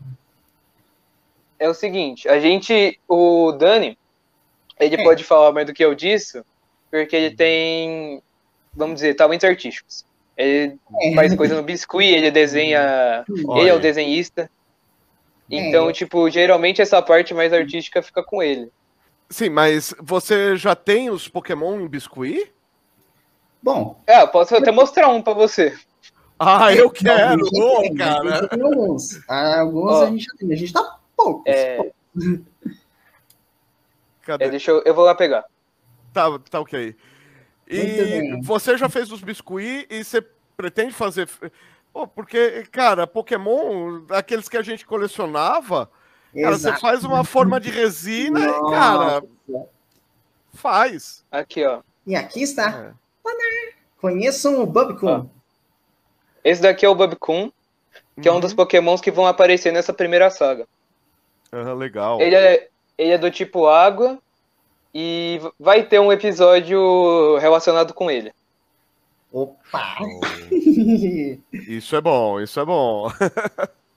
É 1.60 1.70
o 1.70 1.76
seguinte, 1.76 2.28
a 2.28 2.40
gente, 2.40 3.00
o 3.08 3.52
Dani, 3.52 3.96
ele 4.82 5.02
é. 5.02 5.04
pode 5.04 5.24
falar 5.24 5.52
mais 5.52 5.68
do 5.68 5.74
que 5.74 5.86
eu 5.86 5.94
disse, 5.94 6.42
porque 6.90 7.16
ele 7.16 7.36
tem, 7.36 8.22
vamos 8.74 8.96
dizer, 8.96 9.14
talentos 9.14 9.48
artísticos. 9.48 10.06
Ele 10.36 10.78
é. 11.04 11.14
faz 11.14 11.36
coisa 11.36 11.56
no 11.56 11.64
biscuit, 11.64 12.08
ele 12.08 12.32
desenha, 12.32 13.24
Olha. 13.46 13.62
ele 13.62 13.70
é 13.70 13.74
o 13.74 13.80
desenhista. 13.80 14.50
Então, 15.50 15.90
é. 15.90 15.94
tipo, 15.94 16.30
geralmente 16.30 16.82
essa 16.82 17.02
parte 17.02 17.34
mais 17.34 17.54
artística 17.54 18.02
fica 18.02 18.24
com 18.24 18.42
ele. 18.42 18.72
Sim, 19.30 19.50
mas 19.50 19.94
você 20.00 20.56
já 20.56 20.76
tem 20.76 21.10
os 21.10 21.28
Pokémon 21.28 21.80
em 21.80 21.88
biscuit? 21.88 22.52
Bom. 23.62 24.02
É, 24.08 24.22
eu 24.22 24.28
posso 24.30 24.56
até 24.56 24.72
mostrar 24.72 25.10
um 25.10 25.22
pra 25.22 25.34
você. 25.34 25.78
Ah, 26.40 26.74
eu 26.74 26.90
quero! 26.90 27.46
Não, 27.54 27.82
tem, 27.82 27.96
cara. 27.96 28.50
Alguns. 28.52 29.22
Ah, 29.30 29.60
alguns 29.60 30.02
a 30.02 30.06
gente 30.08 30.26
já 30.26 30.34
tem. 30.38 30.52
A 30.52 30.56
gente 30.56 30.74
tá 30.74 31.00
poucos. 31.16 31.44
É... 31.46 31.92
Cadê? 34.22 34.46
É, 34.46 34.50
deixa 34.50 34.72
eu, 34.72 34.82
eu 34.86 34.94
vou 34.94 35.06
lá 35.06 35.16
pegar. 35.16 35.46
Tá, 36.14 36.28
tá 36.50 36.60
ok. 36.60 36.96
E 37.68 38.40
você 38.44 38.78
já 38.78 38.90
fez 38.90 39.12
os 39.12 39.22
biscuit 39.22 39.88
e 39.90 40.04
você 40.04 40.22
pretende 40.58 40.94
fazer. 40.94 41.30
Pô, 41.94 42.08
porque, 42.08 42.64
cara, 42.72 43.08
Pokémon, 43.08 44.02
aqueles 44.10 44.50
que 44.50 44.58
a 44.58 44.62
gente 44.62 44.86
colecionava, 44.86 45.90
cara, 46.34 46.58
você 46.58 46.78
faz 46.78 47.04
uma 47.04 47.24
forma 47.24 47.60
de 47.60 47.70
resina 47.70 48.40
Nossa. 48.40 48.68
e, 48.68 48.72
cara, 48.72 49.24
faz. 50.54 51.26
Aqui, 51.32 51.66
ó. 51.66 51.82
E 52.06 52.16
aqui 52.16 52.44
está. 52.44 52.96
É. 52.98 53.02
Conheçam 54.00 54.62
o 54.62 54.66
Bubcon. 54.66 55.30
Esse 56.44 56.62
daqui 56.62 56.86
é 56.86 56.90
o 56.90 56.96
Bubcon, 56.96 57.52
que 58.20 58.28
uhum. 58.28 58.36
é 58.36 58.38
um 58.38 58.40
dos 58.40 58.52
uhum. 58.52 58.58
Pokémons 58.58 59.00
que 59.00 59.12
vão 59.12 59.28
aparecer 59.28 59.72
nessa 59.72 59.94
primeira 59.94 60.30
saga. 60.30 60.68
Ah, 61.52 61.74
legal. 61.74 62.20
Ele 62.20 62.36
é, 62.36 62.70
ele 63.02 63.14
é 63.14 63.18
do 63.18 63.32
tipo 63.32 63.66
água 63.66 64.20
e 64.94 65.42
vai 65.60 65.84
ter 65.84 66.00
um 66.00 66.12
episódio 66.12 67.36
relacionado 67.40 67.96
com 67.96 68.12
ele. 68.12 68.32
Opa! 69.32 69.98
isso 71.52 71.96
é 71.96 72.02
bom, 72.02 72.40
isso 72.40 72.60
é 72.60 72.66
bom. 72.66 73.12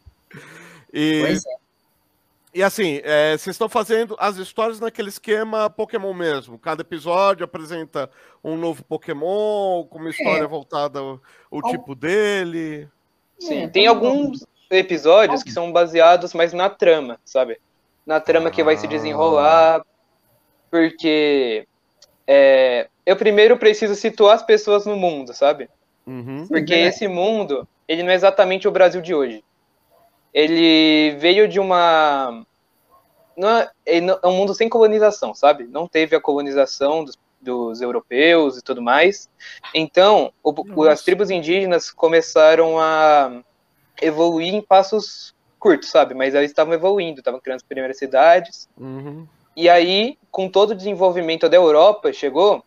e, 0.90 1.20
pois 1.20 1.44
é. 1.44 1.54
E 2.54 2.62
assim, 2.62 3.00
é, 3.02 3.36
vocês 3.36 3.54
estão 3.54 3.68
fazendo 3.68 4.16
as 4.18 4.36
histórias 4.36 4.80
naquele 4.80 5.08
esquema 5.10 5.68
Pokémon 5.68 6.14
mesmo. 6.14 6.58
Cada 6.58 6.80
episódio 6.80 7.44
apresenta 7.44 8.08
um 8.42 8.56
novo 8.56 8.84
Pokémon, 8.84 9.84
com 9.84 9.98
uma 9.98 10.10
história 10.10 10.44
é. 10.44 10.46
voltada 10.46 11.00
ao, 11.00 11.20
ao 11.50 11.62
tipo 11.62 11.94
dele. 11.94 12.88
Sim, 13.38 13.64
é, 13.64 13.68
tem 13.68 13.86
alguns 13.86 14.46
episódios 14.70 15.42
que 15.42 15.50
são 15.50 15.72
baseados 15.72 16.32
mais 16.32 16.54
na 16.54 16.70
trama, 16.70 17.18
sabe? 17.24 17.58
Na 18.06 18.20
trama 18.20 18.50
que 18.50 18.62
vai 18.62 18.76
se 18.76 18.86
desenrolar. 18.86 19.84
Porque 20.70 21.66
é, 22.26 22.88
eu 23.06 23.16
primeiro 23.16 23.56
preciso 23.58 23.94
situar 23.94 24.34
as 24.34 24.42
pessoas 24.42 24.86
no 24.86 24.96
mundo, 24.96 25.32
sabe? 25.34 25.68
Uhum. 26.06 26.46
Porque 26.48 26.74
Sim, 26.74 26.82
esse 26.82 27.08
mundo, 27.08 27.66
ele 27.86 28.02
não 28.02 28.10
é 28.10 28.14
exatamente 28.14 28.66
o 28.68 28.72
Brasil 28.72 29.00
de 29.00 29.14
hoje. 29.14 29.44
Ele 30.32 31.14
veio 31.18 31.46
de 31.46 31.60
uma. 31.60 32.44
Não 33.36 33.48
é, 33.48 33.70
é 33.86 34.26
um 34.26 34.36
mundo 34.36 34.54
sem 34.54 34.68
colonização, 34.68 35.34
sabe? 35.34 35.64
Não 35.64 35.86
teve 35.86 36.16
a 36.16 36.20
colonização 36.20 37.04
dos, 37.04 37.18
dos 37.40 37.80
europeus 37.80 38.58
e 38.58 38.62
tudo 38.62 38.82
mais. 38.82 39.28
Então, 39.74 40.32
o, 40.42 40.84
as 40.84 41.02
tribos 41.02 41.30
indígenas 41.30 41.90
começaram 41.90 42.78
a 42.78 43.42
evoluir 44.00 44.54
em 44.54 44.62
passos 44.62 45.33
curtos, 45.64 45.88
sabe? 45.88 46.12
Mas 46.12 46.34
elas 46.34 46.50
estavam 46.50 46.74
evoluindo, 46.74 47.20
estavam 47.20 47.40
criando 47.40 47.56
as 47.56 47.62
primeiras 47.62 47.96
cidades. 47.96 48.68
Uhum. 48.78 49.26
E 49.56 49.66
aí, 49.66 50.18
com 50.30 50.46
todo 50.46 50.72
o 50.72 50.74
desenvolvimento 50.74 51.48
da 51.48 51.56
Europa, 51.56 52.12
chegou 52.12 52.62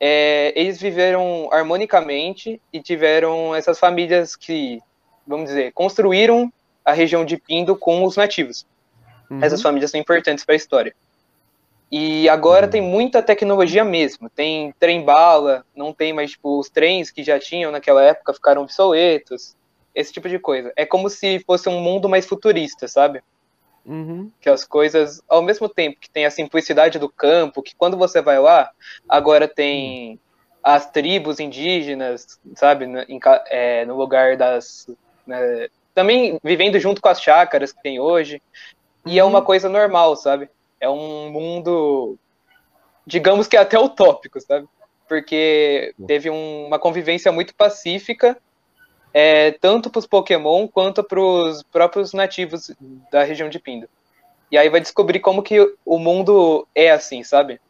é, 0.00 0.50
eles 0.56 0.80
viveram 0.80 1.50
harmonicamente 1.52 2.58
e 2.72 2.80
tiveram 2.80 3.54
essas 3.54 3.78
famílias 3.78 4.34
que, 4.34 4.80
vamos 5.26 5.50
dizer, 5.50 5.72
construíram 5.72 6.50
a 6.82 6.92
região 6.94 7.22
de 7.22 7.36
Pindo 7.36 7.76
com 7.76 8.02
os 8.02 8.16
nativos. 8.16 8.66
Uhum. 9.30 9.40
Essas 9.42 9.60
famílias 9.60 9.90
são 9.90 10.00
importantes 10.00 10.42
para 10.42 10.54
a 10.54 10.56
história. 10.56 10.94
E 11.92 12.28
agora 12.30 12.64
uhum. 12.64 12.70
tem 12.70 12.80
muita 12.80 13.22
tecnologia 13.22 13.84
mesmo. 13.84 14.30
Tem 14.30 14.72
trem-bala, 14.78 15.66
não 15.74 15.92
tem 15.92 16.14
mais, 16.14 16.30
tipo, 16.30 16.58
os 16.58 16.70
trens 16.70 17.10
que 17.10 17.22
já 17.22 17.38
tinham 17.38 17.70
naquela 17.70 18.02
época 18.02 18.32
ficaram 18.32 18.62
obsoletos. 18.62 19.55
Esse 19.96 20.12
tipo 20.12 20.28
de 20.28 20.38
coisa. 20.38 20.70
É 20.76 20.84
como 20.84 21.08
se 21.08 21.42
fosse 21.46 21.70
um 21.70 21.80
mundo 21.80 22.06
mais 22.06 22.26
futurista, 22.26 22.86
sabe? 22.86 23.22
Uhum. 23.86 24.30
Que 24.38 24.50
as 24.50 24.62
coisas, 24.62 25.22
ao 25.26 25.40
mesmo 25.40 25.70
tempo 25.70 25.98
que 25.98 26.10
tem 26.10 26.26
a 26.26 26.30
simplicidade 26.30 26.98
do 26.98 27.08
campo, 27.08 27.62
que 27.62 27.74
quando 27.74 27.96
você 27.96 28.20
vai 28.20 28.38
lá, 28.38 28.70
agora 29.08 29.48
tem 29.48 30.10
uhum. 30.10 30.18
as 30.62 30.90
tribos 30.90 31.40
indígenas, 31.40 32.38
sabe, 32.54 32.86
no, 32.86 32.98
em, 33.08 33.18
é, 33.46 33.86
no 33.86 33.96
lugar 33.96 34.36
das. 34.36 34.86
Né, 35.26 35.68
também 35.94 36.38
vivendo 36.44 36.78
junto 36.78 37.00
com 37.00 37.08
as 37.08 37.22
chácaras 37.22 37.72
que 37.72 37.82
tem 37.82 37.98
hoje. 37.98 38.42
E 39.06 39.12
uhum. 39.12 39.18
é 39.18 39.24
uma 39.24 39.40
coisa 39.40 39.66
normal, 39.66 40.14
sabe? 40.14 40.50
É 40.78 40.90
um 40.90 41.30
mundo, 41.30 42.18
digamos 43.06 43.48
que 43.48 43.56
até 43.56 43.78
utópico, 43.78 44.38
sabe? 44.42 44.68
Porque 45.08 45.94
teve 46.06 46.28
um, 46.28 46.66
uma 46.66 46.78
convivência 46.78 47.32
muito 47.32 47.54
pacífica 47.54 48.36
é, 49.12 49.52
tanto 49.52 49.90
para 49.90 49.98
os 49.98 50.06
Pokémon 50.06 50.68
quanto 50.68 51.02
para 51.02 51.20
os 51.20 51.62
próprios 51.62 52.12
nativos 52.12 52.70
da 53.10 53.22
região 53.22 53.48
de 53.48 53.58
Pindo. 53.58 53.88
E 54.50 54.56
aí 54.56 54.68
vai 54.68 54.80
descobrir 54.80 55.20
como 55.20 55.42
que 55.42 55.58
o 55.84 55.98
mundo 55.98 56.66
é 56.74 56.90
assim, 56.90 57.22
sabe? 57.22 57.60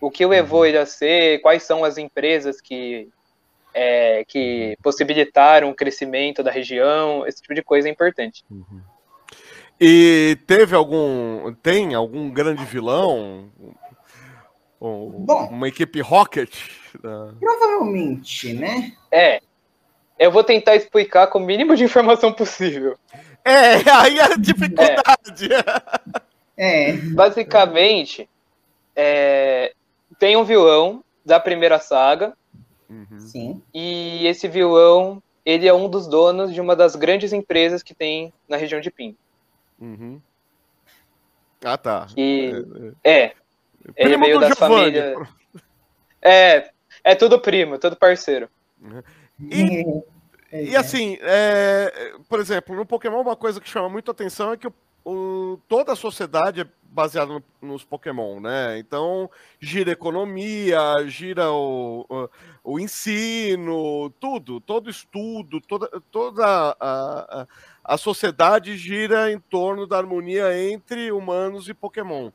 O 0.00 0.10
que 0.10 0.26
levou 0.26 0.60
uhum. 0.60 0.66
ele 0.66 0.78
a 0.78 0.86
ser, 0.86 1.40
quais 1.40 1.62
são 1.62 1.84
as 1.84 1.98
empresas 1.98 2.60
que, 2.60 3.08
é, 3.72 4.24
que 4.26 4.76
possibilitaram 4.82 5.70
o 5.70 5.74
crescimento 5.74 6.42
da 6.42 6.50
região, 6.50 7.26
esse 7.26 7.40
tipo 7.40 7.54
de 7.54 7.62
coisa 7.62 7.88
é 7.88 7.90
importante. 7.90 8.44
Uhum. 8.50 8.80
E 9.80 10.36
teve 10.46 10.76
algum. 10.76 11.54
Tem 11.54 11.94
algum 11.94 12.30
grande 12.30 12.64
vilão? 12.66 13.50
Bom, 14.78 15.48
uma 15.50 15.68
equipe 15.68 16.00
Rocket? 16.00 16.54
Provavelmente, 17.38 18.52
né? 18.52 18.92
É. 19.10 19.40
Eu 20.20 20.30
vou 20.30 20.44
tentar 20.44 20.76
explicar 20.76 21.28
com 21.28 21.38
o 21.38 21.42
mínimo 21.42 21.74
de 21.74 21.82
informação 21.82 22.30
possível. 22.30 22.94
É, 23.42 23.76
aí 23.90 24.18
é 24.18 24.22
a 24.24 24.36
dificuldade. 24.36 25.48
É. 26.58 26.90
é. 26.90 26.92
Basicamente, 26.92 28.28
é, 28.94 29.72
tem 30.18 30.36
um 30.36 30.44
vilão 30.44 31.02
da 31.24 31.40
primeira 31.40 31.78
saga. 31.78 32.36
Uhum. 32.90 33.18
Sim. 33.18 33.62
E 33.72 34.26
esse 34.26 34.46
vilão, 34.46 35.22
ele 35.42 35.66
é 35.66 35.72
um 35.72 35.88
dos 35.88 36.06
donos 36.06 36.52
de 36.52 36.60
uma 36.60 36.76
das 36.76 36.94
grandes 36.94 37.32
empresas 37.32 37.82
que 37.82 37.94
tem 37.94 38.30
na 38.46 38.58
região 38.58 38.78
de 38.78 38.90
Pim. 38.90 39.16
Uhum. 39.80 40.20
Ah, 41.64 41.78
tá. 41.78 42.08
E, 42.14 42.52
é. 43.02 43.10
é. 43.22 43.32
Ele 43.96 44.18
veio 44.18 44.38
das 44.38 44.58
famílias. 44.58 45.18
É, 46.20 46.68
é 47.02 47.14
tudo 47.14 47.40
primo, 47.40 47.78
tudo 47.78 47.96
parceiro. 47.96 48.50
Uhum. 48.82 49.02
E, 49.48 49.84
é, 50.52 50.64
e 50.64 50.76
assim, 50.76 51.16
é, 51.20 52.14
por 52.28 52.40
exemplo, 52.40 52.74
no 52.74 52.84
Pokémon 52.84 53.20
uma 53.20 53.36
coisa 53.36 53.60
que 53.60 53.68
chama 53.68 53.88
muito 53.88 54.10
atenção 54.10 54.52
é 54.52 54.56
que 54.56 54.66
o, 54.66 54.74
o, 55.04 55.60
toda 55.68 55.92
a 55.92 55.96
sociedade 55.96 56.62
é 56.62 56.66
baseada 56.82 57.32
no, 57.32 57.44
nos 57.62 57.84
Pokémon, 57.84 58.40
né? 58.40 58.78
Então 58.78 59.30
gira 59.60 59.90
a 59.90 59.92
economia, 59.92 60.80
gira 61.06 61.50
o, 61.52 62.04
o, 62.08 62.28
o 62.64 62.80
ensino, 62.80 64.10
tudo, 64.18 64.60
todo 64.60 64.90
estudo, 64.90 65.60
toda, 65.60 65.88
toda 66.10 66.44
a, 66.44 66.76
a, 66.80 67.46
a 67.84 67.96
sociedade 67.96 68.76
gira 68.76 69.30
em 69.30 69.38
torno 69.38 69.86
da 69.86 69.98
harmonia 69.98 70.58
entre 70.68 71.12
humanos 71.12 71.68
e 71.68 71.74
Pokémon. 71.74 72.30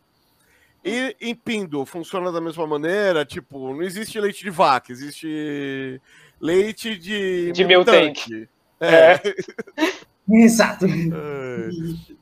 E 0.88 1.16
em 1.20 1.34
Pindo 1.34 1.84
funciona 1.84 2.32
da 2.32 2.40
mesma 2.40 2.68
maneira, 2.68 3.26
tipo, 3.26 3.74
não 3.74 3.82
existe 3.82 4.20
leite 4.20 4.44
de 4.44 4.52
vaca, 4.52 4.92
existe 4.92 6.00
leite 6.40 6.96
de. 6.96 7.52
De 7.52 7.66
meu 7.66 7.84
tanque. 7.84 8.48
É. 8.80 9.14
é. 9.14 9.22
Exato. 10.28 10.86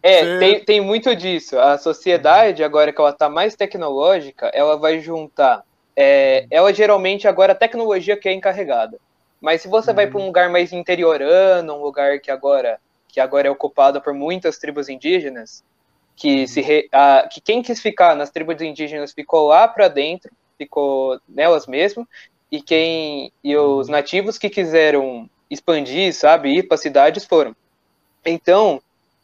É, 0.01 0.19
é 0.19 0.39
tem, 0.39 0.65
tem 0.65 0.81
muito 0.81 1.15
disso. 1.15 1.57
A 1.57 1.77
sociedade, 1.77 2.63
agora 2.63 2.91
que 2.91 2.99
ela 2.99 3.11
está 3.11 3.29
mais 3.29 3.55
tecnológica, 3.55 4.51
ela 4.53 4.77
vai 4.77 4.99
juntar. 4.99 5.63
É, 5.95 6.45
ela 6.51 6.73
geralmente, 6.73 7.27
agora, 7.27 7.53
a 7.53 7.55
tecnologia 7.55 8.17
que 8.17 8.27
é 8.27 8.33
encarregada. 8.33 8.99
Mas 9.39 9.61
se 9.61 9.67
você 9.67 9.93
vai 9.93 10.07
para 10.07 10.17
um 10.17 10.21
uhum. 10.21 10.27
lugar 10.27 10.49
mais 10.49 10.73
interiorano, 10.73 11.73
um 11.73 11.81
lugar 11.81 12.19
que 12.19 12.31
agora, 12.31 12.79
que 13.07 13.19
agora 13.19 13.47
é 13.47 13.51
ocupado 13.51 14.01
por 14.01 14.13
muitas 14.13 14.57
tribos 14.57 14.89
indígenas, 14.89 15.63
que, 16.15 16.47
se 16.47 16.61
re, 16.61 16.87
a, 16.91 17.27
que 17.29 17.41
quem 17.41 17.61
quis 17.61 17.81
ficar 17.81 18.15
nas 18.15 18.29
tribos 18.29 18.61
indígenas 18.61 19.13
ficou 19.13 19.47
lá 19.47 19.67
para 19.67 19.87
dentro, 19.87 20.31
ficou 20.57 21.19
nelas 21.27 21.67
mesmo, 21.67 22.07
e 22.53 22.61
quem 22.61 23.31
e 23.43 23.57
os 23.57 23.87
nativos 23.87 24.37
que 24.37 24.47
quiseram 24.47 25.27
expandir, 25.49 26.13
sabe, 26.13 26.55
ir 26.55 26.67
para 26.67 26.77
cidades 26.77 27.25
foram. 27.25 27.55
Então, 28.23 28.79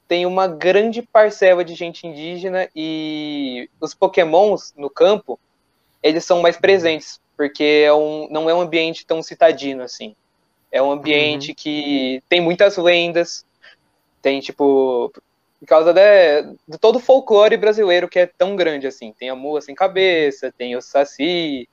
tem 0.08 0.26
uma 0.26 0.48
grande 0.48 1.04
parcela 1.04 1.64
de 1.64 1.76
gente 1.76 2.08
indígena 2.08 2.68
e 2.76 3.70
os 3.80 3.94
pokémons 3.94 4.74
no 4.76 4.90
campo, 4.90 5.40
eles 6.02 6.26
são 6.26 6.42
mais 6.42 6.58
presentes, 6.58 7.22
porque 7.38 7.84
é 7.86 7.94
um, 7.94 8.28
não 8.32 8.50
é 8.50 8.54
um 8.54 8.62
ambiente 8.62 9.06
tão 9.06 9.22
citadino 9.22 9.84
assim. 9.84 10.16
É 10.72 10.82
um 10.82 10.92
ambiente 10.92 11.50
uhum. 11.50 11.56
que 11.56 12.24
tem 12.28 12.42
muitas 12.42 12.78
lendas, 12.78 13.46
tem 14.24 14.40
tipo 14.40 15.14
por 15.60 15.68
causa 15.68 15.94
de, 15.94 16.42
de, 16.68 16.80
todo 16.80 16.96
o 16.96 17.00
folclore 17.00 17.58
brasileiro 17.58 18.10
que 18.10 18.18
é 18.18 18.26
tão 18.26 18.56
grande 18.56 18.88
assim. 18.88 19.14
Tem 19.14 19.30
a 19.30 19.36
mula 19.36 19.62
sem 19.62 19.76
cabeça, 19.76 20.52
tem 20.58 20.76
o 20.76 20.82
saci, 20.82 21.70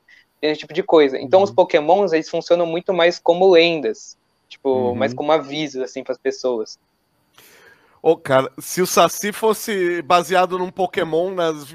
esse 0.51 0.61
tipo 0.61 0.75
de 0.75 0.83
coisa. 0.83 1.19
Então 1.19 1.41
uhum. 1.41 1.45
os 1.45 1.51
pokémons, 1.51 2.13
eles 2.13 2.29
funcionam 2.29 2.67
muito 2.67 2.93
mais 2.93 3.19
como 3.19 3.51
lendas, 3.51 4.17
tipo, 4.49 4.71
uhum. 4.71 4.95
mais 4.95 5.13
como 5.15 5.33
avisos 5.33 5.83
assim 5.83 6.03
para 6.03 6.13
as 6.13 6.19
pessoas. 6.19 6.79
Ô, 8.07 8.13
oh, 8.13 8.17
cara, 8.17 8.53
se 8.59 8.81
o 8.81 8.87
Saci 8.87 9.33
fosse 9.33 10.01
baseado 10.03 10.57
num 10.57 10.71
Pokémon 10.71 11.35
nas, 11.35 11.75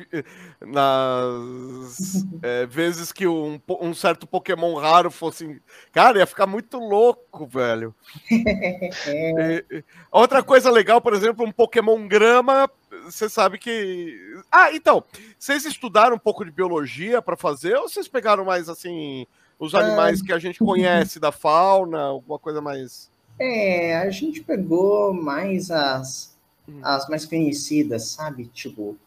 nas 0.62 2.26
é, 2.42 2.66
vezes 2.72 3.12
que 3.12 3.28
um, 3.28 3.60
um, 3.82 3.94
certo 3.94 4.26
Pokémon 4.26 4.76
raro 4.76 5.12
fosse. 5.12 5.62
Cara, 5.92 6.20
ia 6.20 6.26
ficar 6.26 6.48
muito 6.48 6.78
louco, 6.78 7.46
velho. 7.46 7.94
e, 8.32 9.84
outra 10.10 10.42
coisa 10.42 10.72
legal, 10.72 11.02
por 11.02 11.14
exemplo, 11.14 11.46
um 11.46 11.52
Pokémon 11.52 12.08
grama, 12.08 12.70
você 13.06 13.30
sabe 13.30 13.58
que. 13.58 14.42
Ah, 14.52 14.74
então, 14.74 15.04
vocês 15.38 15.66
estudaram 15.66 16.16
um 16.16 16.20
pouco 16.20 16.44
de 16.44 16.52
biologia 16.52 17.22
para 17.22 17.38
fazer 17.38 17.76
ou 17.76 17.88
vocês 17.88 18.08
pegaram 18.08 18.44
mais 18.44 18.68
assim 18.68 19.26
os 19.58 19.74
animais 19.76 20.22
ah. 20.22 20.26
que 20.26 20.34
a 20.34 20.40
gente 20.40 20.60
conhece 20.60 21.20
da 21.20 21.32
fauna, 21.32 22.02
alguma 22.02 22.40
coisa 22.40 22.60
mais. 22.62 23.10
É, 23.40 23.98
a 23.98 24.10
gente 24.10 24.42
pegou 24.42 25.14
mais 25.14 25.72
as, 25.72 26.36
hum. 26.68 26.80
as 26.84 27.08
mais 27.08 27.26
conhecidas, 27.26 28.10
sabe? 28.10 28.46
Tipo, 28.48 28.98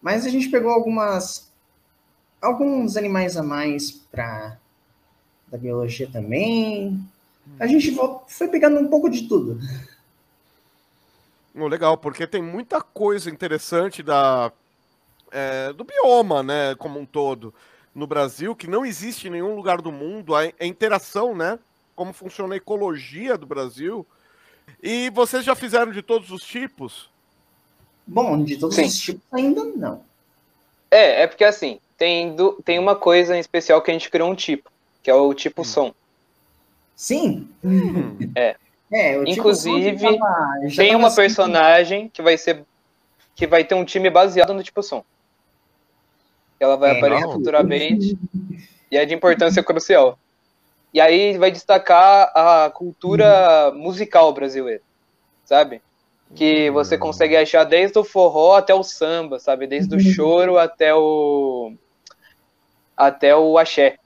mas 0.00 0.24
a 0.24 0.30
gente 0.30 0.48
pegou 0.48 0.70
algumas 0.70 1.52
alguns 2.40 2.96
animais 2.96 3.36
a 3.36 3.42
mais 3.42 3.90
para 3.90 4.56
da 5.48 5.58
biologia 5.58 6.08
também. 6.10 6.98
A 7.58 7.64
hum. 7.64 7.68
gente 7.68 7.96
foi 8.28 8.48
pegando 8.48 8.78
um 8.78 8.88
pouco 8.88 9.10
de 9.10 9.28
tudo. 9.28 9.58
Oh, 11.58 11.66
legal, 11.66 11.96
porque 11.96 12.26
tem 12.26 12.40
muita 12.40 12.80
coisa 12.80 13.28
interessante 13.28 14.02
da, 14.02 14.52
é, 15.32 15.72
do 15.72 15.84
bioma, 15.84 16.42
né, 16.42 16.74
como 16.76 17.00
um 17.00 17.06
todo, 17.06 17.52
no 17.94 18.06
Brasil, 18.06 18.54
que 18.54 18.68
não 18.68 18.86
existe 18.86 19.26
em 19.26 19.30
nenhum 19.30 19.56
lugar 19.56 19.82
do 19.82 19.90
mundo, 19.90 20.36
a, 20.36 20.42
a 20.42 20.64
interação, 20.64 21.34
né, 21.34 21.58
como 21.96 22.12
funciona 22.12 22.54
a 22.54 22.56
ecologia 22.56 23.36
do 23.36 23.46
Brasil. 23.46 24.06
E 24.82 25.10
vocês 25.10 25.44
já 25.44 25.54
fizeram 25.54 25.90
de 25.90 26.02
todos 26.02 26.30
os 26.30 26.42
tipos? 26.42 27.10
Bom, 28.06 28.44
de 28.44 28.56
todos 28.56 28.76
Sim. 28.76 28.84
os 28.84 28.98
tipos 29.00 29.22
ainda 29.32 29.64
não. 29.64 30.02
É, 30.90 31.22
é 31.22 31.26
porque 31.26 31.44
assim, 31.44 31.80
tem, 31.96 32.36
do, 32.36 32.52
tem 32.64 32.78
uma 32.78 32.94
coisa 32.94 33.36
em 33.36 33.40
especial 33.40 33.82
que 33.82 33.90
a 33.90 33.94
gente 33.94 34.10
criou 34.10 34.30
um 34.30 34.34
tipo, 34.34 34.70
que 35.02 35.10
é 35.10 35.14
o 35.14 35.34
tipo 35.34 35.62
hum. 35.62 35.64
som. 35.64 35.94
Sim. 36.94 37.48
Hum. 37.64 38.16
É. 38.36 38.56
é 38.92 39.16
Inclusive, 39.30 39.96
tipo 39.96 40.18
tava, 40.18 40.76
tem 40.76 40.94
uma 40.94 41.08
assim. 41.08 41.16
personagem 41.16 42.08
que 42.08 42.22
vai 42.22 42.36
ser 42.38 42.64
que 43.34 43.46
vai 43.46 43.62
ter 43.62 43.74
um 43.74 43.84
time 43.84 44.10
baseado 44.10 44.52
no 44.52 44.62
tipo 44.62 44.82
som. 44.82 45.04
Ela 46.58 46.76
vai 46.76 46.94
é, 46.94 46.98
aparecer 46.98 47.24
não. 47.24 47.32
futuramente 47.34 48.18
e 48.90 48.96
é 48.96 49.04
de 49.04 49.14
importância 49.14 49.62
crucial. 49.62 50.18
E 50.92 51.00
aí 51.00 51.36
vai 51.36 51.50
destacar 51.50 52.32
a 52.34 52.70
cultura 52.70 53.70
musical 53.74 54.32
brasileira, 54.32 54.82
sabe? 55.44 55.82
Que 56.34 56.70
você 56.70 56.96
hum. 56.96 57.00
consegue 57.00 57.36
achar 57.36 57.64
desde 57.64 57.98
o 57.98 58.04
forró 58.04 58.56
até 58.56 58.74
o 58.74 58.82
samba, 58.82 59.38
sabe? 59.38 59.66
Desde 59.66 59.94
o 59.94 60.00
choro 60.00 60.58
até 60.58 60.94
o 60.94 61.72
até 62.96 63.36
o 63.36 63.56
axé. 63.56 63.96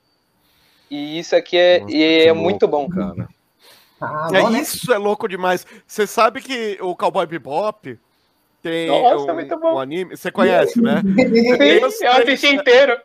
E 0.91 1.19
isso 1.19 1.35
aqui 1.35 1.57
é, 1.57 1.81
Nossa, 1.81 1.97
e 1.97 2.03
é 2.03 2.33
louco, 2.33 2.43
muito 2.43 2.69
bom, 2.69 2.89
cara. 2.89 3.22
Ah, 4.03 4.29
é, 4.33 4.51
né? 4.51 4.61
Isso 4.61 4.93
é 4.93 4.99
louco 4.99 5.29
demais. 5.29 5.65
Você 5.87 6.07
sabe 6.07 6.41
que 6.41 6.77
o 6.81 6.97
Cowboy 6.97 7.25
Bebop 7.25 7.99
tem 8.61 8.89
Nossa, 8.89 9.33
um, 9.33 9.75
um 9.75 9.79
anime. 9.79 10.17
Você 10.17 10.31
conhece, 10.31 10.81
né? 10.81 11.03
Sim, 11.07 12.05
eu 12.05 12.13
assisti 12.13 12.49
inteiro. 12.49 12.99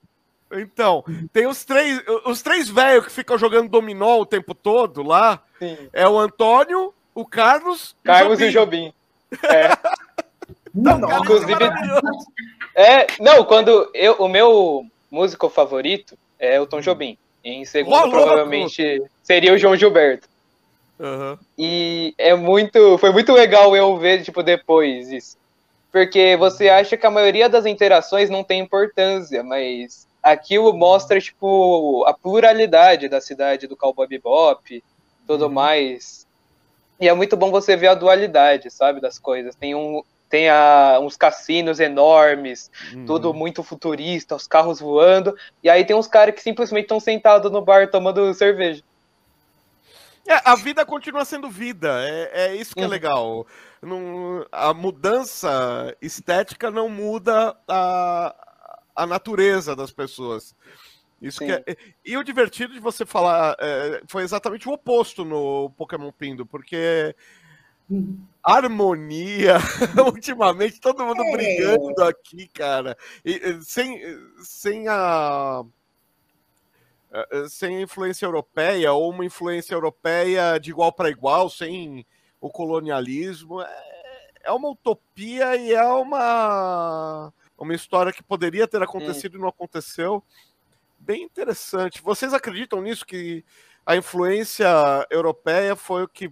Então, 0.52 1.04
tem 1.32 1.46
os 1.46 1.64
três, 1.64 2.02
os 2.26 2.42
três 2.42 2.70
velhos 2.70 3.06
que 3.06 3.12
ficam 3.12 3.38
jogando 3.38 3.70
dominó 3.70 4.20
o 4.20 4.26
tempo 4.26 4.56
todo 4.56 5.04
lá. 5.04 5.44
Sim. 5.60 5.78
É 5.94 6.08
o 6.08 6.18
Antônio, 6.18 6.94
o 7.14 7.26
Carlos, 7.26 7.96
Carlos 8.04 8.40
e 8.40 8.46
o 8.46 8.52
Jobim. 8.52 8.94
É. 9.44 9.78
não, 10.74 10.98
não, 10.98 11.20
inclusive, 11.20 11.52
é, 12.74 13.08
não, 13.20 13.44
quando 13.44 13.92
eu, 13.94 14.14
o 14.14 14.30
meu 14.30 14.86
músico 15.12 15.50
favorito 15.50 16.18
é 16.40 16.62
o 16.62 16.66
Tom 16.66 16.80
Jobim. 16.80 17.18
Em 17.44 17.66
segundo, 17.66 18.10
provavelmente, 18.10 19.04
seria 19.22 19.54
o 19.54 19.58
João 19.58 19.76
Gilberto. 19.76 20.30
Uhum. 21.00 21.38
E 21.58 22.14
é 22.18 22.34
muito, 22.34 22.98
foi 22.98 23.12
muito 23.12 23.32
legal 23.32 23.76
eu 23.76 23.98
ver 23.98 24.24
tipo 24.24 24.42
depois 24.42 25.12
isso, 25.12 25.38
porque 25.92 26.36
você 26.38 26.70
acha 26.70 26.98
que 26.98 27.06
a 27.06 27.12
maioria 27.12 27.48
das 27.48 27.66
interações 27.66 28.30
não 28.30 28.44
tem 28.44 28.60
importância, 28.60 29.44
mas 29.44 30.08
aquilo 30.22 30.74
mostra, 30.74 31.20
tipo, 31.20 32.04
a 32.06 32.14
pluralidade 32.14 33.08
da 33.08 33.22
cidade 33.22 33.68
do 33.68 33.78
Cowboy 33.78 34.08
Bebop, 34.08 34.84
tudo 35.26 35.46
uhum. 35.46 35.52
mais. 35.52 36.28
E 37.00 37.08
é 37.08 37.14
muito 37.14 37.38
bom 37.38 37.52
você 37.52 37.76
ver 37.76 37.88
a 37.88 37.94
dualidade, 37.94 38.72
sabe, 38.72 39.00
das 39.00 39.20
coisas. 39.20 39.56
Tem 39.56 39.76
um 39.76 40.02
tem 40.30 40.50
a, 40.50 41.00
uns 41.02 41.16
cassinos 41.16 41.80
enormes, 41.80 42.70
uhum. 42.94 43.06
tudo 43.06 43.34
muito 43.34 43.64
futurista, 43.64 44.36
os 44.36 44.46
carros 44.46 44.82
voando, 44.82 45.34
e 45.64 45.70
aí 45.70 45.86
tem 45.86 45.96
uns 45.96 46.06
caras 46.06 46.36
que 46.36 46.42
simplesmente 46.42 46.84
estão 46.84 47.00
sentados 47.00 47.50
no 47.50 47.62
bar 47.62 47.90
tomando 47.90 48.34
cerveja. 48.34 48.84
É, 50.28 50.42
a 50.44 50.56
vida 50.56 50.86
continua 50.86 51.24
sendo 51.24 51.50
vida, 51.50 52.02
é, 52.04 52.48
é 52.48 52.56
isso 52.56 52.76
que 52.76 52.82
é 52.82 52.84
uhum. 52.84 52.90
legal. 52.90 53.48
Não, 53.82 54.46
a 54.52 54.74
mudança 54.74 55.96
estética 56.02 56.70
não 56.70 56.90
muda 56.90 57.56
a, 57.68 58.36
a 58.96 59.06
natureza 59.06 59.76
das 59.76 59.92
pessoas. 59.92 60.54
Isso 61.22 61.40
que 61.40 61.52
é... 61.52 61.64
E 62.06 62.18
o 62.18 62.24
divertido 62.24 62.74
de 62.74 62.80
você 62.80 63.06
falar 63.06 63.56
é, 63.60 64.02
foi 64.08 64.24
exatamente 64.24 64.68
o 64.68 64.74
oposto 64.74 65.24
no 65.24 65.70
Pokémon 65.72 66.12
Pindo, 66.12 66.46
porque 66.46 67.16
harmonia, 68.44 69.58
ultimamente 70.14 70.80
todo 70.80 71.06
mundo 71.06 71.24
é. 71.24 71.32
brigando 71.32 72.04
aqui, 72.04 72.48
cara, 72.50 72.98
e, 73.24 73.60
sem, 73.62 74.02
sem 74.42 74.88
a 74.90 75.64
sem 77.50 77.78
a 77.78 77.82
influência 77.82 78.26
europeia 78.26 78.94
ou 78.94 79.10
uma 79.12 79.26
influência 79.26 79.74
europeia 79.74 80.58
de 80.60 80.70
igual 80.70 80.92
para 80.92 81.10
igual, 81.10 81.50
sem 81.50 82.06
o 82.40 82.50
colonialismo, 82.50 83.62
é, 83.62 84.30
é 84.46 84.52
uma 84.52 84.70
utopia 84.70 85.56
e 85.56 85.74
é 85.74 85.84
uma 85.84 87.34
uma 87.58 87.74
história 87.74 88.14
que 88.14 88.22
poderia 88.22 88.68
ter 88.68 88.82
acontecido 88.84 89.38
e 89.38 89.42
não 89.42 89.48
aconteceu. 89.48 90.24
Bem 91.00 91.24
interessante. 91.24 92.02
Vocês 92.02 92.34
acreditam 92.34 92.82
nisso 92.82 93.06
que 93.06 93.44
a 93.86 93.96
influência 93.96 94.68
europeia 95.10 95.76
foi 95.76 96.04
o 96.04 96.08
que 96.08 96.32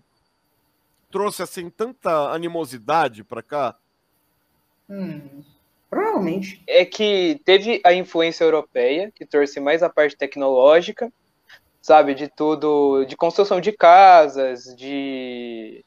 trouxe 1.09 1.41
assim 1.41 1.69
tanta 1.69 2.31
animosidade 2.31 3.23
para 3.23 3.41
cá? 3.41 3.75
Hum, 4.89 5.43
provavelmente. 5.89 6.61
É 6.67 6.85
que 6.85 7.39
teve 7.45 7.81
a 7.83 7.93
influência 7.93 8.43
europeia, 8.43 9.11
que 9.13 9.25
trouxe 9.25 9.59
mais 9.59 9.83
a 9.83 9.89
parte 9.89 10.17
tecnológica, 10.17 11.11
sabe, 11.81 12.15
de 12.15 12.27
tudo, 12.27 13.05
de 13.05 13.15
construção 13.15 13.61
de 13.61 13.71
casas, 13.71 14.75
de 14.75 15.83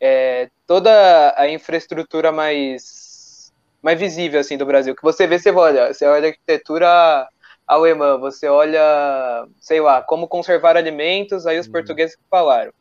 é, 0.00 0.50
toda 0.66 1.34
a 1.36 1.48
infraestrutura 1.48 2.32
mais 2.32 3.52
mais 3.80 3.98
visível 3.98 4.40
assim 4.40 4.56
do 4.56 4.66
Brasil. 4.66 4.94
Que 4.94 5.02
você 5.02 5.26
vê, 5.26 5.38
você 5.38 5.50
olha, 5.50 5.92
você 5.92 6.06
olha 6.06 6.26
a 6.26 6.30
arquitetura 6.30 7.28
alemã, 7.66 8.18
você 8.18 8.48
olha, 8.48 9.46
sei 9.60 9.80
lá, 9.80 10.02
como 10.02 10.28
conservar 10.28 10.76
alimentos, 10.76 11.46
aí 11.46 11.58
os 11.58 11.66
uhum. 11.66 11.72
portugueses 11.72 12.16
falaram. 12.30 12.72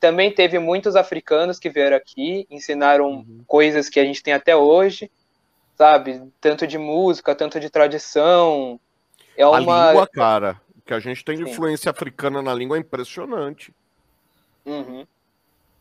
Também 0.00 0.32
teve 0.32 0.58
muitos 0.58 0.96
africanos 0.96 1.58
que 1.58 1.68
vieram 1.68 1.96
aqui, 1.96 2.46
ensinaram 2.50 3.10
uhum. 3.10 3.42
coisas 3.46 3.88
que 3.88 4.00
a 4.00 4.04
gente 4.04 4.22
tem 4.22 4.32
até 4.32 4.56
hoje, 4.56 5.10
sabe? 5.78 6.20
Tanto 6.40 6.66
de 6.66 6.76
música, 6.76 7.36
tanto 7.36 7.60
de 7.60 7.70
tradição. 7.70 8.80
É 9.36 9.46
uma... 9.46 9.56
A 9.56 9.92
língua, 9.92 10.08
cara, 10.08 10.60
que 10.84 10.92
a 10.92 10.98
gente 10.98 11.24
tem 11.24 11.36
de 11.36 11.44
influência 11.44 11.88
africana 11.88 12.42
na 12.42 12.52
língua 12.52 12.76
é 12.76 12.80
impressionante. 12.80 13.72
Uhum. 14.66 15.06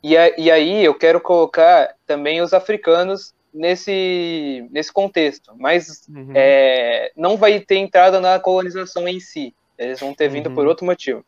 E, 0.03 0.15
a, 0.15 0.39
e 0.39 0.51
aí 0.51 0.85
eu 0.85 0.93
quero 0.93 1.19
colocar 1.19 1.95
também 2.05 2.39
os 2.41 2.53
africanos 2.53 3.33
nesse, 3.51 4.67
nesse 4.69 4.93
contexto, 4.93 5.53
mas 5.57 6.07
uhum. 6.07 6.31
é, 6.35 7.11
não 7.17 7.35
vai 7.35 7.59
ter 7.59 7.77
entrada 7.77 8.21
na 8.21 8.39
colonização 8.39 9.07
em 9.07 9.19
si. 9.19 9.53
Eles 9.77 9.99
vão 9.99 10.13
ter 10.13 10.29
vindo 10.29 10.51
por 10.51 10.63
uhum. 10.63 10.69
outro 10.69 10.85
motivo. 10.85 11.25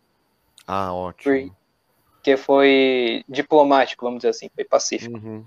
Ah, 0.67 0.93
ótimo. 0.93 1.55
Porque 2.13 2.37
foi 2.37 3.23
diplomático, 3.27 4.05
vamos 4.05 4.19
dizer 4.19 4.29
assim, 4.29 4.49
foi 4.53 4.63
pacífico. 4.63 5.17
Uhum. 5.17 5.43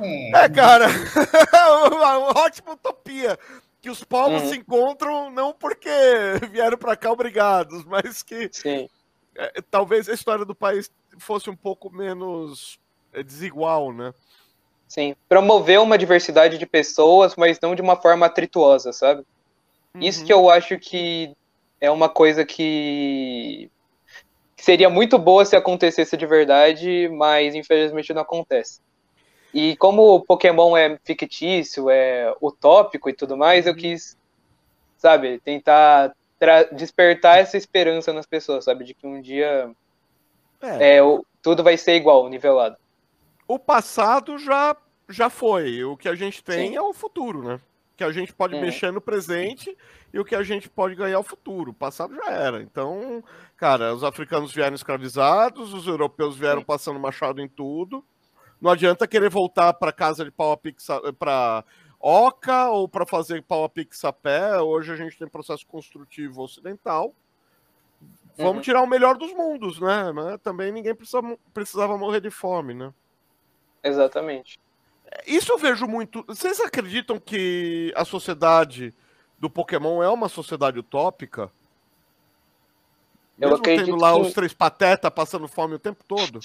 É, 0.00 0.48
cara, 0.48 0.86
uma 1.92 2.40
ótima 2.40 2.72
utopia. 2.72 3.38
Que 3.80 3.90
os 3.90 4.02
povos 4.02 4.42
uhum. 4.42 4.48
se 4.48 4.56
encontram 4.56 5.30
não 5.30 5.52
porque 5.52 5.90
vieram 6.50 6.78
para 6.78 6.96
cá 6.96 7.12
obrigados, 7.12 7.84
mas 7.84 8.22
que 8.22 8.50
é, 9.36 9.60
talvez 9.70 10.08
a 10.08 10.14
história 10.14 10.44
do 10.44 10.54
país 10.54 10.90
fosse 11.18 11.50
um 11.50 11.56
pouco 11.56 11.90
menos 11.90 12.78
é, 13.12 13.22
desigual, 13.22 13.92
né? 13.92 14.14
Sim, 14.88 15.14
promover 15.28 15.80
uma 15.80 15.98
diversidade 15.98 16.56
de 16.56 16.66
pessoas, 16.66 17.34
mas 17.36 17.58
não 17.60 17.74
de 17.74 17.82
uma 17.82 17.96
forma 17.96 18.26
atrituosa, 18.26 18.92
sabe? 18.92 19.22
Uhum. 19.94 20.00
Isso 20.00 20.24
que 20.24 20.32
eu 20.32 20.48
acho 20.48 20.78
que 20.78 21.34
é 21.80 21.90
uma 21.90 22.08
coisa 22.08 22.44
que 22.44 23.70
seria 24.56 24.88
muito 24.88 25.18
boa 25.18 25.44
se 25.44 25.56
acontecesse 25.56 26.16
de 26.16 26.26
verdade, 26.26 27.08
mas 27.10 27.54
infelizmente 27.54 28.14
não 28.14 28.22
acontece. 28.22 28.80
E 29.54 29.76
como 29.76 30.16
o 30.16 30.20
Pokémon 30.20 30.76
é 30.76 30.98
fictício, 31.04 31.88
é 31.88 32.34
utópico 32.42 33.08
e 33.08 33.14
tudo 33.14 33.36
mais, 33.36 33.66
eu 33.66 33.72
uhum. 33.72 33.78
quis, 33.78 34.18
sabe, 34.98 35.38
tentar 35.38 36.12
despertar 36.72 37.38
essa 37.38 37.56
esperança 37.56 38.12
nas 38.12 38.26
pessoas, 38.26 38.64
sabe, 38.64 38.84
de 38.84 38.92
que 38.92 39.06
um 39.06 39.20
dia 39.20 39.70
é. 40.60 40.96
É, 40.96 41.02
o, 41.02 41.24
tudo 41.42 41.62
vai 41.62 41.76
ser 41.76 41.94
igual, 41.94 42.28
nivelado. 42.28 42.76
O 43.46 43.58
passado 43.58 44.38
já, 44.38 44.76
já 45.08 45.28
foi, 45.28 45.84
o 45.84 45.96
que 45.96 46.08
a 46.08 46.14
gente 46.14 46.42
tem 46.42 46.70
Sim. 46.70 46.76
é 46.76 46.82
o 46.82 46.92
futuro, 46.92 47.42
né? 47.42 47.60
Que 47.96 48.02
a 48.02 48.10
gente 48.10 48.32
pode 48.32 48.54
uhum. 48.54 48.60
mexer 48.60 48.92
no 48.92 49.00
presente 49.00 49.76
e 50.12 50.18
o 50.18 50.24
que 50.24 50.34
a 50.34 50.42
gente 50.42 50.68
pode 50.68 50.94
ganhar 50.96 51.14
é 51.14 51.18
o 51.18 51.22
futuro. 51.22 51.70
O 51.70 51.74
passado 51.74 52.14
já 52.16 52.30
era. 52.30 52.60
Então, 52.60 53.22
cara, 53.56 53.94
os 53.94 54.02
africanos 54.02 54.52
vieram 54.52 54.74
escravizados, 54.74 55.72
os 55.72 55.86
europeus 55.86 56.36
vieram 56.36 56.60
Sim. 56.60 56.66
passando 56.66 56.98
machado 56.98 57.40
em 57.40 57.48
tudo. 57.48 58.04
Não 58.60 58.70
adianta 58.70 59.06
querer 59.06 59.28
voltar 59.28 59.72
para 59.74 59.92
casa 59.92 60.24
de 60.24 60.30
pau 60.30 60.52
a 60.52 60.56
pix 60.56 60.86
para 61.18 61.64
oca 62.00 62.68
ou 62.68 62.88
para 62.88 63.06
fazer 63.06 63.42
pau 63.42 63.64
a 63.64 63.68
pix 63.68 64.04
a 64.04 64.12
pé. 64.12 64.60
Hoje 64.60 64.92
a 64.92 64.96
gente 64.96 65.18
tem 65.18 65.28
processo 65.28 65.66
construtivo 65.66 66.42
ocidental. 66.42 67.14
Vamos 68.36 68.56
uhum. 68.56 68.60
tirar 68.62 68.82
o 68.82 68.86
melhor 68.86 69.16
dos 69.16 69.32
mundos, 69.32 69.80
né? 69.80 70.10
Mas 70.12 70.40
também 70.40 70.72
ninguém 70.72 70.94
precisava, 70.94 71.38
precisava 71.52 71.96
morrer 71.96 72.20
de 72.20 72.30
fome, 72.30 72.74
né? 72.74 72.92
Exatamente. 73.82 74.58
Isso 75.26 75.52
eu 75.52 75.58
vejo 75.58 75.86
muito. 75.86 76.24
Vocês 76.26 76.60
acreditam 76.60 77.18
que 77.20 77.92
a 77.94 78.04
sociedade 78.04 78.92
do 79.38 79.48
Pokémon 79.48 80.02
é 80.02 80.08
uma 80.08 80.28
sociedade 80.28 80.78
utópica? 80.78 81.50
Eu 83.38 83.48
Mesmo 83.50 83.56
acredito 83.56 83.86
tendo 83.86 83.96
lá 83.96 84.12
que... 84.14 84.20
os 84.20 84.32
três 84.32 84.52
patetas 84.52 85.10
passando 85.12 85.46
fome 85.46 85.74
o 85.74 85.78
tempo 85.78 86.02
todo? 86.06 86.40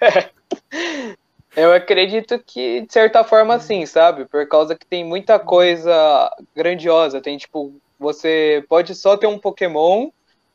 Eu 1.58 1.72
acredito 1.72 2.38
que, 2.38 2.82
de 2.82 2.92
certa 2.92 3.24
forma, 3.24 3.54
uhum. 3.54 3.60
sim, 3.60 3.86
sabe? 3.86 4.24
Por 4.26 4.46
causa 4.46 4.76
que 4.76 4.86
tem 4.86 5.04
muita 5.04 5.38
coisa 5.40 6.30
grandiosa. 6.54 7.20
Tem, 7.20 7.36
tipo, 7.36 7.74
você 7.98 8.64
pode 8.68 8.94
só 8.94 9.16
ter 9.16 9.26
um 9.26 9.38
Pokémon, 9.38 10.10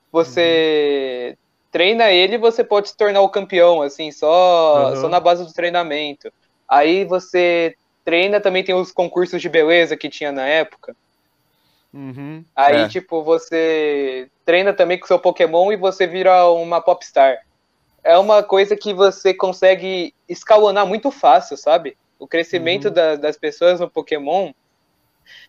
você 0.09 1.29
uhum. 1.31 1.37
treina 1.71 2.09
ele 2.09 2.35
e 2.35 2.39
você 2.39 2.63
pode 2.63 2.89
se 2.89 2.95
tornar 2.95 3.19
o 3.19 3.29
campeão, 3.29 3.81
assim, 3.81 4.11
só, 4.11 4.91
uhum. 4.91 5.01
só 5.01 5.09
na 5.09 5.19
base 5.19 5.45
do 5.45 5.51
treinamento. 5.51 6.31
Aí 6.67 7.03
você 7.03 7.75
treina, 8.05 8.39
também 8.39 8.63
tem 8.63 8.73
os 8.73 8.91
concursos 8.91 9.41
de 9.41 9.49
beleza 9.49 9.97
que 9.97 10.09
tinha 10.09 10.31
na 10.31 10.47
época. 10.47 10.95
Uhum. 11.93 12.45
Aí, 12.55 12.81
é. 12.81 12.87
tipo, 12.87 13.21
você 13.23 14.29
treina 14.45 14.71
também 14.71 14.97
com 14.97 15.05
seu 15.05 15.19
Pokémon 15.19 15.71
e 15.71 15.75
você 15.75 16.07
vira 16.07 16.49
uma 16.49 16.79
Popstar 16.79 17.39
é 18.03 18.17
uma 18.17 18.43
coisa 18.43 18.75
que 18.75 18.93
você 18.93 19.33
consegue 19.33 20.13
escalonar 20.27 20.85
muito 20.85 21.09
fácil, 21.09 21.55
sabe? 21.55 21.97
O 22.19 22.27
crescimento 22.27 22.89
uhum. 22.89 22.93
da, 22.93 23.15
das 23.15 23.37
pessoas 23.37 23.79
no 23.79 23.89
Pokémon 23.89 24.51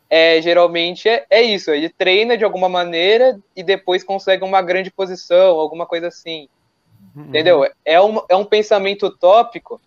é 0.08 0.40
geralmente 0.40 1.08
é, 1.08 1.26
é, 1.28 1.42
isso. 1.42 1.70
Ele 1.70 1.88
treina 1.88 2.36
de 2.36 2.44
alguma 2.44 2.68
maneira 2.68 3.38
e 3.56 3.62
depois 3.62 4.04
consegue 4.04 4.44
uma 4.44 4.62
grande 4.62 4.90
posição, 4.90 5.58
alguma 5.58 5.86
coisa 5.86 6.08
assim. 6.08 6.48
Uhum. 7.14 7.24
Entendeu? 7.24 7.66
É 7.84 8.00
um, 8.00 8.20
é 8.28 8.36
um 8.36 8.44
pensamento 8.44 9.06
utópico, 9.06 9.80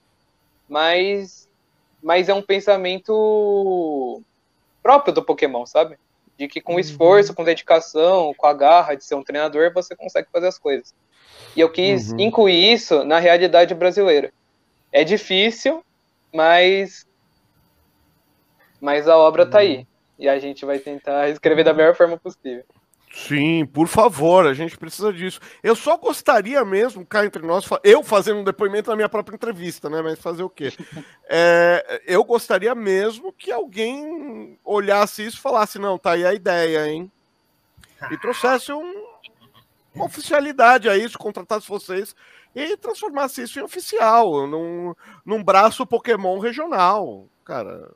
mas, 0.67 1.49
mas 2.01 2.27
é 2.27 2.33
um 2.33 2.41
pensamento 2.41 4.21
próprio 4.83 5.13
do 5.13 5.23
Pokémon, 5.23 5.65
sabe? 5.65 5.97
De 6.37 6.47
que 6.47 6.61
com 6.61 6.73
uhum. 6.73 6.79
esforço, 6.79 7.33
com 7.33 7.43
dedicação, 7.43 8.33
com 8.37 8.47
a 8.47 8.53
garra 8.53 8.95
de 8.95 9.03
ser 9.03 9.15
um 9.15 9.23
treinador, 9.23 9.73
você 9.73 9.95
consegue 9.95 10.27
fazer 10.31 10.47
as 10.47 10.57
coisas. 10.57 10.93
E 11.55 11.61
eu 11.61 11.69
quis 11.69 12.11
uhum. 12.11 12.19
incluir 12.19 12.73
isso 12.73 13.03
na 13.03 13.19
realidade 13.19 13.73
brasileira. 13.73 14.31
É 14.91 15.03
difícil, 15.03 15.83
mas 16.33 17.05
mas 18.79 19.07
a 19.07 19.17
obra 19.17 19.43
está 19.43 19.59
aí. 19.59 19.87
E 20.19 20.27
a 20.27 20.39
gente 20.39 20.65
vai 20.65 20.79
tentar 20.79 21.29
escrever 21.29 21.63
da 21.63 21.73
melhor 21.73 21.95
forma 21.95 22.17
possível. 22.17 22.63
Sim, 23.11 23.65
por 23.65 23.87
favor, 23.87 24.45
a 24.45 24.53
gente 24.53 24.77
precisa 24.77 25.11
disso. 25.11 25.39
Eu 25.63 25.75
só 25.75 25.97
gostaria 25.97 26.63
mesmo, 26.63 27.05
cá 27.05 27.25
entre 27.25 27.41
nós, 27.41 27.67
eu 27.83 28.03
fazendo 28.03 28.41
um 28.41 28.43
depoimento 28.43 28.89
na 28.89 28.95
minha 28.95 29.09
própria 29.09 29.35
entrevista, 29.35 29.89
né? 29.89 30.01
Mas 30.01 30.19
fazer 30.19 30.43
o 30.43 30.49
quê? 30.49 30.71
É, 31.29 32.03
eu 32.07 32.23
gostaria 32.23 32.73
mesmo 32.73 33.33
que 33.33 33.51
alguém 33.51 34.57
olhasse 34.63 35.25
isso 35.25 35.37
e 35.37 35.41
falasse: 35.41 35.77
não, 35.77 35.97
tá 35.97 36.11
aí 36.11 36.25
a 36.25 36.33
ideia, 36.33 36.87
hein? 36.87 37.11
E 38.09 38.17
trouxesse 38.17 38.71
um, 38.71 38.93
oficialidade 40.05 40.89
a 40.89 40.97
isso, 40.97 41.17
contratasse 41.17 41.67
vocês 41.67 42.15
e 42.55 42.75
transformasse 42.77 43.43
isso 43.43 43.59
em 43.59 43.63
oficial, 43.63 44.47
num, 44.47 44.93
num 45.25 45.43
braço 45.43 45.85
Pokémon 45.85 46.39
regional. 46.39 47.27
Cara, 47.45 47.91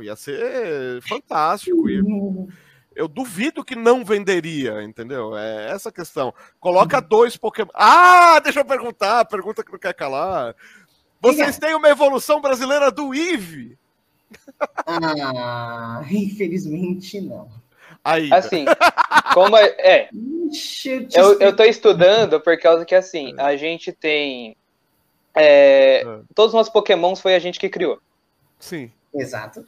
ia 0.00 0.16
ser 0.16 1.02
fantástico. 1.02 1.88
eu 2.94 3.08
duvido 3.08 3.64
que 3.64 3.76
não 3.76 4.04
venderia, 4.04 4.82
entendeu? 4.82 5.36
É 5.36 5.70
essa 5.70 5.90
a 5.90 5.92
questão. 5.92 6.32
Coloca 6.58 6.98
uhum. 6.98 7.08
dois 7.08 7.36
Pokémon. 7.36 7.70
Ah, 7.74 8.40
deixa 8.40 8.60
eu 8.60 8.64
perguntar, 8.64 9.24
pergunta 9.26 9.62
que 9.62 9.72
não 9.72 9.78
quer 9.78 9.94
calar. 9.94 10.54
Vocês 11.20 11.58
têm 11.58 11.74
uma 11.74 11.88
evolução 11.88 12.40
brasileira 12.40 12.90
do 12.90 13.14
Eve? 13.14 13.78
Ah, 14.86 16.02
infelizmente 16.10 17.20
não. 17.20 17.48
Aí. 18.04 18.32
Assim, 18.32 18.64
como 19.32 19.56
é. 19.56 19.66
é 19.78 20.08
eu, 21.14 21.40
eu 21.40 21.56
tô 21.56 21.64
estudando 21.64 22.40
por 22.40 22.58
causa 22.58 22.84
que, 22.84 22.94
assim, 22.94 23.34
a 23.38 23.56
gente 23.56 23.92
tem. 23.92 24.56
É, 25.34 26.02
ah. 26.06 26.20
todos 26.34 26.50
os 26.50 26.54
nossos 26.54 26.72
Pokémons 26.72 27.20
foi 27.20 27.34
a 27.34 27.38
gente 27.38 27.58
que 27.58 27.68
criou. 27.68 27.98
Sim. 28.58 28.90
Exato. 29.14 29.64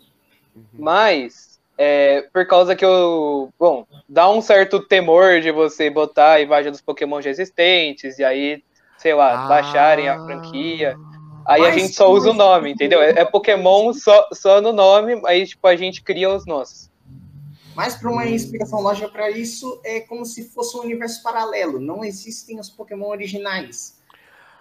Uhum. 0.55 0.65
Mas, 0.73 1.59
é, 1.77 2.23
por 2.33 2.47
causa 2.47 2.77
que 2.77 2.85
eu. 2.85 3.53
Bom, 3.59 3.87
dá 4.09 4.31
um 4.31 4.41
certo 4.41 4.81
temor 4.81 5.41
de 5.41 5.51
você 5.51 5.91
botar 5.91 6.35
a 6.35 6.41
imagem 6.41 6.71
dos 6.71 6.81
Pokémon 6.81 7.21
já 7.21 7.31
existentes, 7.31 8.19
e 8.19 8.25
aí, 8.25 8.63
sei 8.99 9.15
lá, 9.15 9.45
ah. 9.45 9.49
baixarem 9.49 10.09
a 10.09 10.23
franquia. 10.25 10.97
Aí 11.47 11.61
Mas, 11.61 11.75
a 11.75 11.79
gente 11.79 11.95
só 11.95 12.11
usa 12.11 12.31
o 12.31 12.35
nome, 12.35 12.73
entendeu? 12.73 13.03
É, 13.03 13.11
é 13.21 13.25
Pokémon 13.25 13.93
só, 13.93 14.27
só 14.33 14.61
no 14.61 14.73
nome, 14.73 15.21
aí 15.27 15.47
tipo, 15.47 15.67
a 15.67 15.77
gente 15.77 16.03
cria 16.03 16.31
os 16.31 16.47
nossos. 16.47 16.91
Mas 17.75 17.97
para 17.97 18.11
uma 18.11 18.27
explicação 18.27 18.81
lógica 18.81 19.09
para 19.09 19.31
isso, 19.31 19.81
é 19.85 20.01
como 20.01 20.25
se 20.25 20.49
fosse 20.51 20.77
um 20.77 20.81
universo 20.81 21.23
paralelo. 21.23 21.81
Não 21.81 22.05
existem 22.05 22.59
os 22.61 22.71
Pokémon 22.71 23.09
originais. 23.09 23.99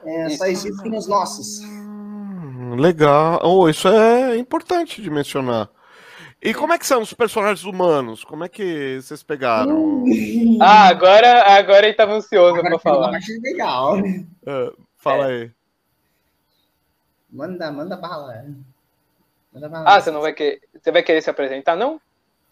É, 0.03 0.29
só 0.29 0.45
existem 0.45 0.97
os 0.97 1.07
nossos. 1.07 1.61
Hum, 1.61 2.75
legal. 2.75 3.39
Oh, 3.43 3.69
isso 3.69 3.87
é 3.87 4.37
importante 4.37 5.01
de 5.01 5.09
mencionar. 5.09 5.69
E 6.41 6.53
como 6.53 6.73
é 6.73 6.77
que 6.77 6.85
são 6.85 7.01
os 7.01 7.13
personagens 7.13 7.63
humanos? 7.63 8.25
Como 8.25 8.43
é 8.43 8.49
que 8.49 8.99
vocês 9.01 9.23
pegaram? 9.23 10.03
ah, 10.59 10.87
agora, 10.87 11.43
agora 11.57 11.85
ele 11.85 11.91
estava 11.91 12.13
ansioso 12.13 12.61
para 12.61 12.77
falar. 12.79 13.17
legal. 13.41 13.97
Uh, 13.97 14.77
fala 14.97 15.31
é. 15.31 15.35
aí. 15.35 15.51
Manda, 17.31 17.71
manda 17.71 17.95
bala. 17.95 18.45
Manda 19.53 19.69
bala. 19.69 19.85
Ah, 19.87 20.01
você 20.01 20.11
não 20.11 20.19
vai 20.19 20.33
querer, 20.33 20.61
você 20.73 20.91
vai 20.91 21.01
querer 21.01 21.21
se 21.21 21.29
apresentar, 21.29 21.77
não? 21.77 22.01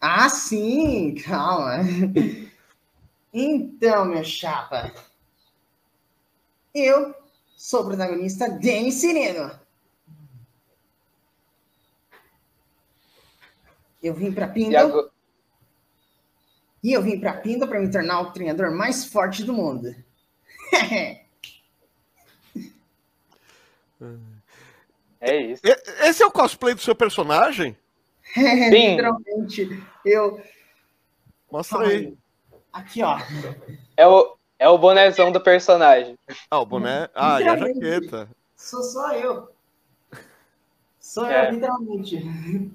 Ah, 0.04 0.28
sim, 0.28 1.14
calma. 1.14 1.78
Então, 3.32 4.04
meu 4.04 4.24
chapa, 4.24 4.92
eu 6.74 7.14
sou 7.56 7.82
o 7.82 7.86
protagonista 7.86 8.50
Denis 8.50 8.96
Sireno. 8.96 9.58
Eu 14.02 14.12
vim 14.12 14.32
para 14.32 14.48
Pindo. 14.48 14.72
E, 14.72 14.76
agora... 14.76 15.08
e, 16.82 16.92
eu 16.92 17.00
vim 17.00 17.20
para 17.20 17.34
Pindo 17.34 17.68
para 17.68 17.80
me 17.80 17.88
tornar 17.88 18.22
o 18.22 18.32
treinador 18.32 18.76
mais 18.76 19.04
forte 19.04 19.44
do 19.44 19.54
mundo. 19.54 19.94
É 25.20 25.40
isso. 25.40 25.62
Esse 26.00 26.24
é 26.24 26.26
o 26.26 26.32
cosplay 26.32 26.74
do 26.74 26.80
seu 26.80 26.96
personagem? 26.96 27.76
É, 28.36 28.70
Sim. 28.70 28.90
literalmente. 28.90 29.82
Eu. 30.04 30.40
Mostra 31.50 31.86
aí. 31.86 32.14
Aqui, 32.72 33.02
ó. 33.02 33.18
É 33.96 34.06
o, 34.06 34.36
é 34.58 34.68
o 34.68 34.78
bonézão 34.78 35.30
do 35.30 35.40
personagem. 35.40 36.18
Ah, 36.50 36.60
o 36.60 36.66
boné. 36.66 37.08
Ah, 37.14 37.40
e 37.40 37.48
a 37.48 37.56
jaqueta. 37.56 38.28
Sou 38.56 38.82
só 38.82 39.12
eu. 39.12 39.48
Sou 40.98 41.26
É. 41.26 41.48
eu, 41.48 41.52
literalmente. 41.52 42.70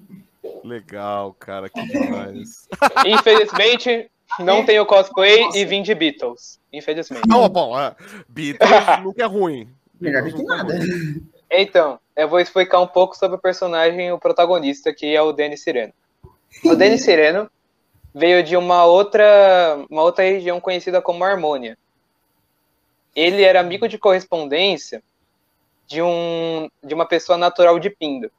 Legal, 0.62 1.34
cara, 1.38 1.68
que 1.68 1.82
demais. 1.86 2.68
Infelizmente, 3.06 4.10
não 4.38 4.64
tenho 4.64 4.86
cosplay 4.86 5.40
Nossa. 5.44 5.58
e 5.58 5.64
vim 5.64 5.82
de 5.82 5.94
Beatles. 5.94 6.60
Infelizmente. 6.72 7.24
Ah, 7.30 7.48
bom, 7.48 7.78
é. 7.78 7.96
Beatles 8.28 8.70
nunca 9.02 9.22
é 9.22 9.26
ruim. 9.26 9.68
Melhor 10.00 10.22
do 10.22 10.36
Beatles 10.36 10.46
que 10.46 10.52
é 10.52 10.56
nada. 10.56 10.78
Então, 11.50 11.98
eu 12.18 12.28
vou 12.28 12.40
explicar 12.40 12.80
um 12.80 12.86
pouco 12.86 13.16
sobre 13.16 13.36
o 13.36 13.40
personagem, 13.40 14.10
o 14.10 14.18
protagonista, 14.18 14.92
que 14.92 15.14
é 15.14 15.22
o 15.22 15.32
Denis 15.32 15.62
Sireno. 15.62 15.92
O 16.64 16.74
Denis 16.74 17.04
Sireno 17.04 17.48
veio 18.12 18.42
de 18.42 18.56
uma 18.56 18.84
outra, 18.84 19.86
uma 19.88 20.02
outra 20.02 20.24
região 20.24 20.60
conhecida 20.60 21.00
como 21.00 21.22
Harmônia. 21.22 21.78
Ele 23.14 23.44
era 23.44 23.60
amigo 23.60 23.86
de 23.86 23.98
correspondência 23.98 25.00
de, 25.86 26.02
um, 26.02 26.68
de 26.82 26.92
uma 26.92 27.06
pessoa 27.06 27.38
natural 27.38 27.78
de 27.78 27.88
Pindo, 27.88 28.32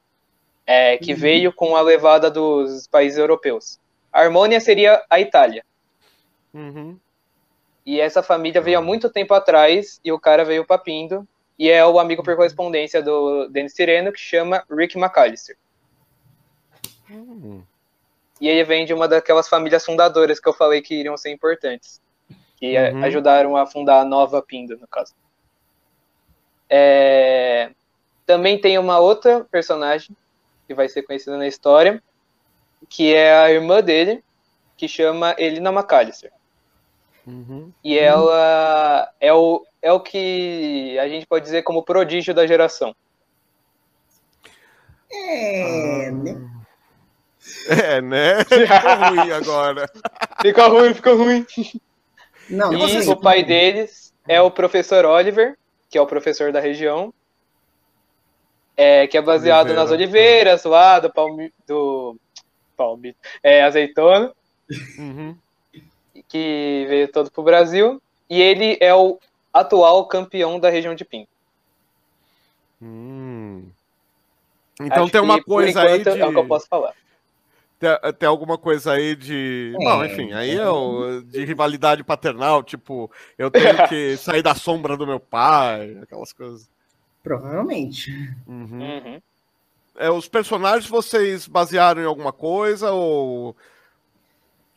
é, 0.68 0.98
que 0.98 1.14
Uhum. 1.14 1.18
veio 1.20 1.54
com 1.54 1.78
a 1.78 1.82
levada 1.82 2.30
dos 2.30 2.86
países 2.86 3.18
europeus. 3.18 3.80
A 4.12 4.22
Harmônia 4.22 4.60
seria 4.60 5.02
a 5.10 5.22
Itália. 5.22 5.64
Uhum. 6.54 6.98
E 7.86 8.02
essa 8.02 8.22
família 8.22 8.60
veio 8.60 8.80
há 8.80 8.82
muito 8.82 9.10
tempo 9.10 9.34
atrás 9.34 10.02
e 10.04 10.12
o 10.12 10.20
cara 10.20 10.44
veio 10.44 10.66
pra 10.66 10.78
Pindo. 10.78 11.26
E 11.60 11.70
é 11.70 11.86
o 11.86 12.00
amigo 12.00 12.24
por 12.24 12.36
correspondência 12.38 13.04
do 13.04 13.50
Denis 13.50 13.74
Sireno 13.74 14.14
que 14.14 14.20
chama 14.20 14.64
Rick 14.72 14.98
McAllister. 14.98 15.58
Hum. 17.12 17.62
E 18.40 18.48
ele 18.48 18.64
vem 18.64 18.86
de 18.86 18.94
uma 18.94 19.08
daquelas 19.08 19.50
famílias 19.50 19.84
fundadoras 19.86 20.40
que 20.40 20.48
eu 20.48 20.54
falei 20.54 20.82
que 20.82 20.96
iriam 20.96 21.18
ser 21.18 21.32
importantes. 21.32 22.02
Que 22.56 22.78
eh, 22.78 22.94
Uhum. 22.94 23.04
ajudaram 23.04 23.58
a 23.58 23.66
fundar 23.66 24.00
a 24.00 24.06
nova 24.06 24.42
Pindo, 24.42 24.78
no 24.78 24.88
caso. 24.88 25.14
É, 26.70 27.72
Também 28.26 28.60
tem 28.62 28.78
uma 28.78 29.00
outra 29.00 29.44
personagem 29.46 30.16
que 30.68 30.74
vai 30.74 30.88
ser 30.88 31.02
conhecida 31.02 31.36
na 31.36 31.48
história, 31.48 32.02
que 32.88 33.14
é 33.14 33.34
a 33.34 33.52
irmã 33.52 33.82
dele, 33.82 34.24
que 34.78 34.88
chama 34.88 35.36
Elina 35.38 35.72
McAllister. 35.72 36.32
Uhum. 37.30 37.72
E 37.84 37.98
ela 37.98 39.12
é 39.20 39.32
o, 39.34 39.66
é 39.82 39.92
o 39.92 40.00
que 40.00 40.98
a 41.00 41.08
gente 41.08 41.26
pode 41.28 41.46
dizer 41.46 41.64
como 41.64 41.84
prodígio 41.84 42.34
da 42.34 42.48
geração. 42.48 42.96
É, 45.12 46.12
né? 46.12 46.50
É, 47.68 48.02
né? 48.02 48.44
Ficou 48.44 48.56
ruim 49.10 49.32
agora. 49.32 49.90
Fica 50.42 50.68
ruim, 50.68 50.94
fica 50.94 51.14
ruim. 51.14 51.46
Não, 52.50 52.74
E 52.74 53.10
o 53.10 53.18
pai 53.18 53.44
deles 53.44 54.14
é 54.28 54.42
o 54.42 54.50
professor 54.50 55.06
Oliver, 55.06 55.58
que 55.90 55.98
é 55.98 56.02
o 56.02 56.08
professor 56.08 56.52
da 56.52 56.60
região, 56.60 57.14
é, 58.76 59.06
que 59.08 59.18
é 59.18 59.22
baseado 59.22 59.68
Oliveira. 59.68 59.82
nas 59.82 59.92
oliveiras 59.92 60.64
lá 60.64 61.00
do 61.00 61.12
palmi, 61.12 61.54
do 61.68 62.16
palmi, 62.76 63.16
é, 63.44 63.64
azeitona, 63.64 64.34
Uhum. 64.98 65.36
Que 66.30 66.86
veio 66.88 67.12
todo 67.12 67.30
pro 67.32 67.44
Brasil, 67.44 68.02
e 68.30 68.40
ele 68.40 68.78
é 68.80 68.94
o 68.94 69.20
atual 69.52 70.08
campeão 70.08 70.60
da 70.60 70.70
região 70.70 70.96
de 70.96 71.04
Pinto. 71.04 71.30
Hum. 72.82 73.66
Então 74.80 75.04
Acho 75.04 75.12
tem 75.12 75.22
uma 75.22 75.40
que, 75.40 75.44
coisa 75.44 75.82
aí 75.82 76.02
de. 76.02 76.10
É 76.10 76.26
o 76.26 76.32
que 76.32 76.38
eu 76.38 76.48
posso 76.48 76.68
falar. 76.68 76.94
Tem, 77.78 77.90
tem 78.18 78.30
alguma 78.30 78.58
coisa 78.58 78.94
aí 78.94 79.16
de. 79.16 79.74
É. 79.76 79.84
Bom, 79.84 80.06
enfim, 80.06 80.32
aí 80.32 80.56
é 80.56 80.70
o, 80.70 81.22
de 81.22 81.44
rivalidade 81.44 82.04
paternal, 82.04 82.64
tipo, 82.64 83.12
eu 83.38 83.52
tenho 83.52 83.88
que 83.90 84.16
sair 84.18 84.42
da 84.42 84.56
sombra 84.56 84.96
do 84.96 85.08
meu 85.08 85.20
pai, 85.20 85.98
aquelas 86.02 86.32
coisas. 86.32 86.70
Provavelmente. 87.22 88.12
Uhum. 88.48 88.80
Uhum. 88.82 89.22
É, 89.98 90.10
os 90.10 90.30
personagens 90.30 90.90
vocês 90.90 91.46
basearam 91.46 92.02
em 92.02 92.06
alguma 92.06 92.32
coisa 92.32 92.92
ou 92.92 93.56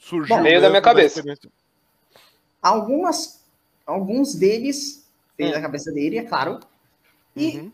surgiu 0.02 0.36
Bom, 0.36 0.42
veio 0.42 0.60
da 0.60 0.68
minha 0.68 0.82
cabeça. 0.82 1.22
Algumas, 2.60 3.44
alguns 3.86 4.34
deles 4.34 5.08
veio 5.38 5.50
Hum. 5.50 5.54
da 5.54 5.60
cabeça 5.60 5.92
dele, 5.92 6.18
é 6.18 6.24
claro. 6.24 6.58
E 7.36 7.58
Uhum. 7.58 7.72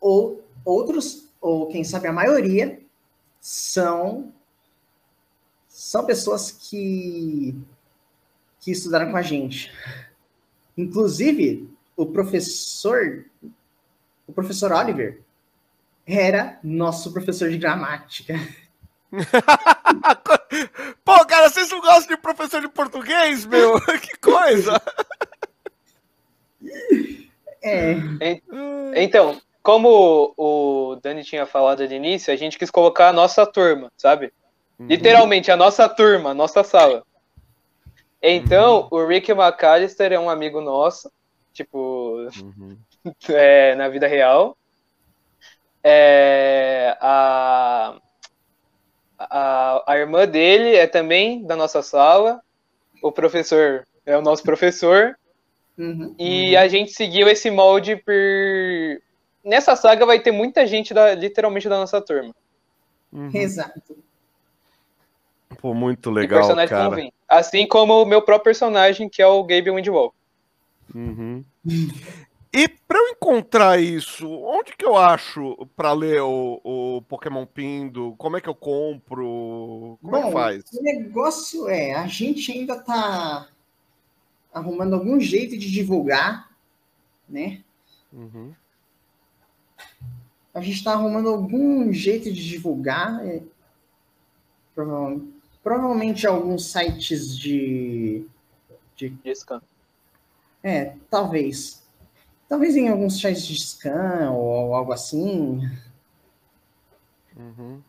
ou 0.00 0.44
outros, 0.64 1.28
ou 1.40 1.68
quem 1.68 1.84
sabe 1.84 2.08
a 2.08 2.12
maioria, 2.12 2.80
são 3.40 4.32
são 5.68 6.04
pessoas 6.04 6.50
que 6.50 7.54
que 8.60 8.70
estudaram 8.72 9.10
com 9.10 9.16
a 9.16 9.22
gente. 9.22 9.70
Inclusive, 10.76 11.68
o 11.96 12.06
professor 12.06 13.24
o 14.26 14.32
professor 14.32 14.72
Oliver 14.72 15.20
era 16.06 16.58
nosso 16.64 17.12
professor 17.12 17.48
de 17.50 17.58
gramática. 17.58 18.34
Pô, 21.04 21.24
cara, 21.26 21.48
vocês 21.48 21.70
não 21.70 21.80
gostam 21.80 22.16
de 22.16 22.22
professor 22.22 22.60
de 22.60 22.68
português, 22.68 23.44
meu? 23.46 23.80
que 24.00 24.16
coisa! 24.18 24.80
É, 27.62 27.96
Então, 28.96 29.40
como 29.62 30.34
o 30.36 30.96
Dani 31.02 31.24
tinha 31.24 31.46
falado 31.46 31.82
ali 31.82 31.94
início, 31.94 32.32
a 32.32 32.36
gente 32.36 32.58
quis 32.58 32.70
colocar 32.70 33.08
a 33.08 33.12
nossa 33.12 33.46
turma, 33.46 33.90
sabe? 33.96 34.32
Uhum. 34.78 34.86
Literalmente, 34.86 35.50
a 35.50 35.56
nossa 35.56 35.88
turma, 35.88 36.30
a 36.30 36.34
nossa 36.34 36.62
sala. 36.62 37.02
Então, 38.20 38.88
o 38.90 39.04
Rick 39.06 39.30
McAllister 39.32 40.12
é 40.12 40.18
um 40.18 40.30
amigo 40.30 40.60
nosso, 40.60 41.10
tipo, 41.52 42.28
Uhum. 42.42 42.78
é, 43.28 43.74
na 43.74 43.88
vida 43.88 44.06
real. 44.06 44.56
É, 45.82 46.96
a, 47.00 47.96
a, 49.30 49.84
a 49.86 49.98
irmã 49.98 50.26
dele 50.26 50.74
é 50.76 50.86
também 50.86 51.44
da 51.44 51.56
nossa 51.56 51.82
sala. 51.82 52.40
O 53.02 53.12
professor 53.12 53.86
é 54.06 54.16
o 54.16 54.22
nosso 54.22 54.42
professor. 54.42 55.16
uhum. 55.78 56.14
E 56.18 56.56
a 56.56 56.68
gente 56.68 56.92
seguiu 56.92 57.28
esse 57.28 57.50
molde 57.50 57.96
por. 57.96 58.14
Nessa 59.44 59.76
saga 59.76 60.06
vai 60.06 60.20
ter 60.20 60.30
muita 60.30 60.66
gente 60.66 60.94
da, 60.94 61.14
literalmente 61.14 61.68
da 61.68 61.78
nossa 61.78 62.00
turma. 62.00 62.34
Uhum. 63.12 63.30
Exato. 63.32 63.96
Pô, 65.60 65.74
muito 65.74 66.10
legal, 66.10 66.54
cara. 66.66 67.10
Assim 67.28 67.66
como 67.66 68.02
o 68.02 68.06
meu 68.06 68.22
próprio 68.22 68.44
personagem, 68.44 69.08
que 69.08 69.22
é 69.22 69.26
o 69.26 69.42
Gabe 69.44 69.70
Windwall. 69.70 70.14
Uhum. 70.94 71.44
E 72.54 72.68
pra 72.68 72.96
eu 72.96 73.08
encontrar 73.08 73.80
isso, 73.80 74.30
onde 74.30 74.76
que 74.76 74.84
eu 74.84 74.96
acho 74.96 75.66
pra 75.74 75.92
ler 75.92 76.22
o, 76.22 76.60
o 76.62 77.02
Pokémon 77.02 77.44
Pindo? 77.44 78.14
Como 78.16 78.36
é 78.36 78.40
que 78.40 78.48
eu 78.48 78.54
compro? 78.54 79.98
Como 80.00 80.16
é 80.16 80.20
que 80.20 80.26
Bom, 80.26 80.32
faz? 80.32 80.64
o 80.72 80.80
negócio 80.80 81.68
é, 81.68 81.94
a 81.94 82.06
gente 82.06 82.52
ainda 82.52 82.80
tá 82.80 83.48
arrumando 84.52 84.94
algum 84.94 85.18
jeito 85.18 85.58
de 85.58 85.68
divulgar, 85.68 86.48
né? 87.28 87.64
Uhum. 88.12 88.54
A 90.54 90.60
gente 90.60 90.84
tá 90.84 90.92
arrumando 90.92 91.30
algum 91.30 91.92
jeito 91.92 92.32
de 92.32 92.48
divulgar. 92.48 93.26
é, 93.26 93.42
provavelmente, 94.72 95.34
provavelmente 95.60 96.26
alguns 96.28 96.70
sites 96.70 97.36
de. 97.36 98.24
de 98.94 99.12
scan. 99.34 99.60
É, 100.62 100.94
talvez. 101.10 101.83
Talvez 102.48 102.76
em 102.76 102.88
alguns 102.88 103.20
sites 103.20 103.46
de 103.46 103.58
scan 103.60 104.30
ou 104.30 104.74
algo 104.74 104.92
assim. 104.92 105.68
Uhum. 107.36 107.80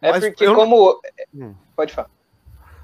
É 0.00 0.10
Mas 0.10 0.24
porque, 0.24 0.46
eu- 0.46 0.54
como. 0.54 1.00
Hum. 1.34 1.54
Pode 1.74 1.92
falar. 1.92 2.10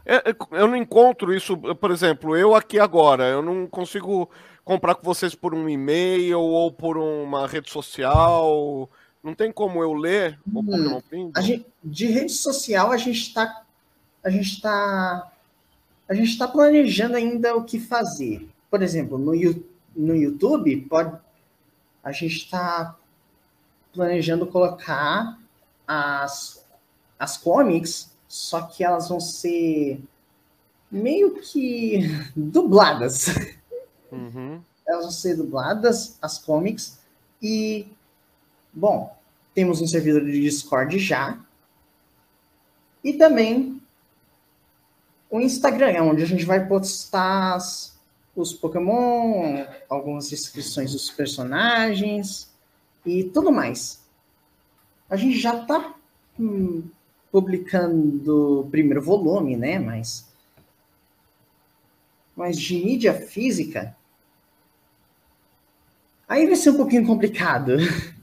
É, 0.04 0.16
é, 0.30 0.36
eu 0.52 0.66
não 0.66 0.76
encontro 0.76 1.32
isso, 1.34 1.56
por 1.56 1.90
exemplo, 1.90 2.36
eu 2.36 2.54
aqui 2.54 2.78
agora, 2.78 3.24
eu 3.28 3.42
não 3.42 3.66
consigo 3.66 4.28
comprar 4.64 4.94
com 4.94 5.04
vocês 5.04 5.34
por 5.34 5.54
um 5.54 5.68
e-mail 5.68 6.40
ou 6.40 6.72
por 6.72 6.96
uma 6.96 7.46
rede 7.46 7.70
social. 7.70 8.88
Não 9.22 9.34
tem 9.34 9.52
como 9.52 9.82
eu 9.82 9.92
ler 9.92 10.38
o 10.52 10.58
Hum, 10.60 10.64
Pokémon 10.64 11.00
Pindo? 11.02 11.32
A 11.38 11.42
gente, 11.42 11.66
de 11.84 12.06
rede 12.06 12.32
social, 12.32 12.90
a 12.90 12.96
gente 12.96 13.20
está 13.20 13.62
a 14.24 14.30
gente 14.30 14.60
tá 14.60 15.30
a 16.08 16.14
gente 16.14 16.36
tá 16.38 16.48
planejando 16.48 17.16
ainda 17.16 17.54
o 17.54 17.64
que 17.64 17.78
fazer. 17.78 18.48
Por 18.70 18.82
exemplo, 18.82 19.18
no, 19.18 19.32
no 19.94 20.14
YouTube, 20.14 20.82
pode 20.82 21.18
a 22.02 22.12
gente 22.12 22.36
está 22.36 22.96
planejando 23.92 24.46
colocar 24.46 25.38
as 25.86 26.64
as 27.18 27.36
comics, 27.36 28.10
só 28.26 28.62
que 28.62 28.82
elas 28.82 29.10
vão 29.10 29.20
ser 29.20 30.02
meio 30.90 31.38
que 31.40 32.00
dubladas. 32.34 33.26
Uhum. 34.10 34.62
Elas 34.86 35.02
vão 35.02 35.12
ser 35.12 35.36
dubladas, 35.36 36.16
as 36.22 36.38
comics, 36.38 36.98
e 37.42 37.86
Bom, 38.72 39.16
temos 39.52 39.80
um 39.80 39.86
servidor 39.86 40.24
de 40.24 40.40
Discord 40.40 40.98
já. 40.98 41.38
E 43.02 43.14
também 43.14 43.80
o 45.28 45.40
Instagram, 45.40 46.02
onde 46.04 46.22
a 46.22 46.26
gente 46.26 46.44
vai 46.44 46.66
postar 46.66 47.58
os 48.40 48.52
Pokémon, 48.52 49.64
algumas 49.88 50.32
inscrições 50.32 50.92
dos 50.92 51.10
personagens 51.10 52.50
e 53.04 53.24
tudo 53.24 53.52
mais. 53.52 54.00
A 55.08 55.16
gente 55.16 55.38
já 55.38 55.60
está 55.60 55.94
hum, 56.38 56.84
publicando 57.32 58.60
o 58.60 58.70
primeiro 58.70 59.02
volume, 59.02 59.56
né? 59.56 59.78
Mas, 59.78 60.28
mas 62.36 62.58
de 62.58 62.76
mídia 62.76 63.14
física, 63.14 63.96
aí 66.28 66.46
vai 66.46 66.56
ser 66.56 66.70
um 66.70 66.76
pouquinho 66.76 67.06
complicado. 67.06 67.76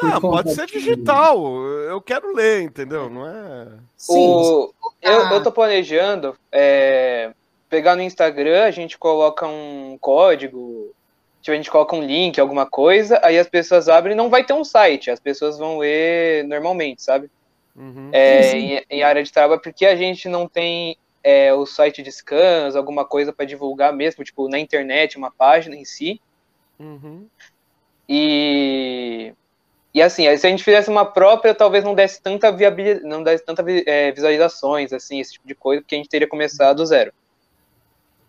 Não, 0.00 0.20
pode 0.20 0.54
ser 0.54 0.66
digital. 0.66 1.44
Eu 1.64 2.00
quero 2.00 2.32
ler, 2.32 2.62
entendeu? 2.62 3.10
Não 3.10 3.26
é. 3.26 3.66
Sim. 3.96 4.14
O... 4.16 4.72
Eu, 5.02 5.20
eu 5.22 5.42
tô 5.42 5.50
planejando 5.50 6.36
é, 6.52 7.34
pegar 7.68 7.96
no 7.96 8.02
Instagram, 8.02 8.64
a 8.64 8.70
gente 8.70 8.98
coloca 8.98 9.46
um 9.46 9.96
código, 10.00 10.94
tipo, 11.40 11.52
a 11.52 11.56
gente 11.56 11.70
coloca 11.70 11.94
um 11.94 12.02
link, 12.02 12.40
alguma 12.40 12.66
coisa, 12.66 13.20
aí 13.22 13.38
as 13.38 13.48
pessoas 13.48 13.88
abrem 13.88 14.14
e 14.14 14.16
não 14.16 14.30
vai 14.30 14.44
ter 14.44 14.52
um 14.52 14.64
site, 14.64 15.10
as 15.10 15.20
pessoas 15.20 15.58
vão 15.58 15.78
ler 15.78 16.44
normalmente, 16.44 17.02
sabe? 17.02 17.30
Uhum. 17.76 18.10
É, 18.12 18.52
em, 18.52 18.84
em, 18.90 19.02
área 19.02 19.22
de 19.22 19.32
trabalho, 19.32 19.60
porque 19.60 19.86
a 19.86 19.94
gente 19.94 20.28
não 20.28 20.48
tem 20.48 20.96
é, 21.22 21.52
o 21.54 21.64
site 21.64 22.02
de 22.02 22.10
scans, 22.10 22.74
alguma 22.74 23.04
coisa 23.04 23.32
para 23.32 23.46
divulgar 23.46 23.92
mesmo, 23.92 24.24
tipo, 24.24 24.48
na 24.48 24.58
internet, 24.58 25.16
uma 25.16 25.30
página 25.30 25.76
em 25.76 25.84
si. 25.84 26.20
Uhum. 26.78 27.26
E 28.08 29.32
e 29.98 30.02
assim, 30.02 30.24
se 30.36 30.46
a 30.46 30.50
gente 30.50 30.62
fizesse 30.62 30.90
uma 30.90 31.04
própria, 31.04 31.54
talvez 31.54 31.82
não 31.82 31.94
desse 31.94 32.22
tanta 32.22 32.52
viabilidade, 32.52 33.04
não 33.04 33.22
desse 33.22 33.44
tanta 33.44 33.64
é, 33.86 34.12
visualizações, 34.12 34.92
assim, 34.92 35.18
esse 35.18 35.32
tipo 35.32 35.48
de 35.48 35.54
coisa, 35.54 35.82
porque 35.82 35.94
a 35.94 35.98
gente 35.98 36.08
teria 36.08 36.28
começado 36.28 36.76
do 36.76 36.86
zero. 36.86 37.12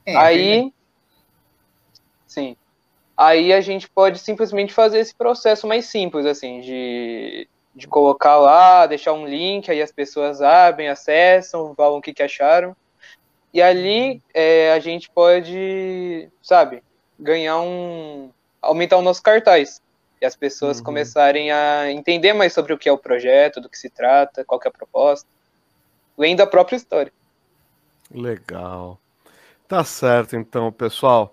É, 0.09 0.17
aí, 0.17 0.73
sim. 2.25 2.55
Aí 3.15 3.51
a 3.51 3.59
gente 3.59 3.89
pode 3.89 4.19
simplesmente 4.19 4.73
fazer 4.73 4.99
esse 4.99 5.13
processo 5.13 5.67
mais 5.67 5.87
simples, 5.87 6.25
assim, 6.25 6.61
de, 6.61 7.47
de 7.75 7.87
colocar 7.87 8.37
lá, 8.37 8.85
deixar 8.87 9.13
um 9.13 9.25
link, 9.25 9.69
aí 9.69 9.81
as 9.81 9.91
pessoas 9.91 10.41
abrem, 10.41 10.87
acessam, 10.87 11.75
falam 11.75 11.97
o 11.97 12.01
que, 12.01 12.13
que 12.13 12.23
acharam. 12.23 12.75
E 13.53 13.61
ali 13.61 14.21
é, 14.33 14.71
a 14.71 14.79
gente 14.79 15.09
pode, 15.09 16.29
sabe, 16.41 16.83
ganhar 17.19 17.59
um. 17.59 18.29
aumentar 18.61 18.97
o 18.97 19.01
nosso 19.01 19.21
cartaz 19.21 19.81
e 20.21 20.25
as 20.25 20.35
pessoas 20.35 20.77
uhum. 20.77 20.85
começarem 20.85 21.51
a 21.51 21.91
entender 21.91 22.33
mais 22.33 22.53
sobre 22.53 22.73
o 22.73 22.77
que 22.77 22.87
é 22.87 22.91
o 22.91 22.97
projeto, 22.97 23.59
do 23.59 23.69
que 23.69 23.77
se 23.77 23.89
trata, 23.89 24.45
qual 24.45 24.59
que 24.59 24.67
é 24.67 24.69
a 24.69 24.73
proposta, 24.73 25.27
lendo 26.17 26.41
a 26.41 26.47
própria 26.47 26.75
história. 26.75 27.11
Legal. 28.11 28.99
Tá 29.69 29.83
certo, 29.83 30.35
então, 30.35 30.71
pessoal. 30.71 31.31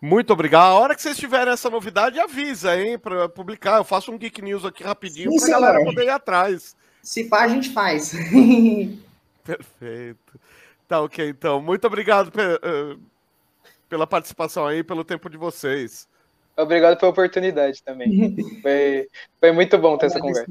Muito 0.00 0.32
obrigado. 0.32 0.70
A 0.70 0.78
hora 0.78 0.94
que 0.94 1.02
vocês 1.02 1.16
tiverem 1.16 1.52
essa 1.52 1.68
novidade, 1.68 2.20
avisa, 2.20 2.80
hein, 2.80 2.96
para 2.96 3.28
publicar. 3.28 3.78
Eu 3.78 3.84
faço 3.84 4.12
um 4.12 4.16
Geek 4.16 4.40
News 4.40 4.64
aqui 4.64 4.84
rapidinho 4.84 5.34
para 5.34 5.44
a 5.44 5.50
galera 5.50 5.84
poder 5.84 6.04
ir 6.04 6.10
atrás. 6.10 6.76
Se 7.02 7.24
pá, 7.24 7.42
a 7.42 7.48
gente 7.48 7.70
faz. 7.70 8.12
Perfeito. 9.42 10.40
Tá 10.86 11.00
ok, 11.00 11.28
então. 11.28 11.60
Muito 11.60 11.84
obrigado 11.84 12.30
eh, 12.38 12.96
pela 13.88 14.06
participação 14.06 14.68
aí, 14.68 14.84
pelo 14.84 15.02
tempo 15.02 15.28
de 15.28 15.36
vocês. 15.36 16.06
Obrigado 16.56 16.96
pela 16.96 17.10
oportunidade 17.10 17.82
também. 17.82 18.36
foi, 18.62 19.08
foi 19.40 19.50
muito 19.50 19.76
bom 19.78 19.98
ter 19.98 20.06
essa 20.06 20.20
conversa. 20.20 20.46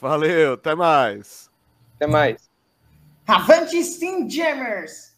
Valeu, 0.00 0.54
até 0.54 0.74
mais. 0.74 1.50
Até 1.96 2.06
mais. 2.06 2.48
Avante 3.26 3.84
Steam 3.84 4.26
Jammers! 4.30 5.07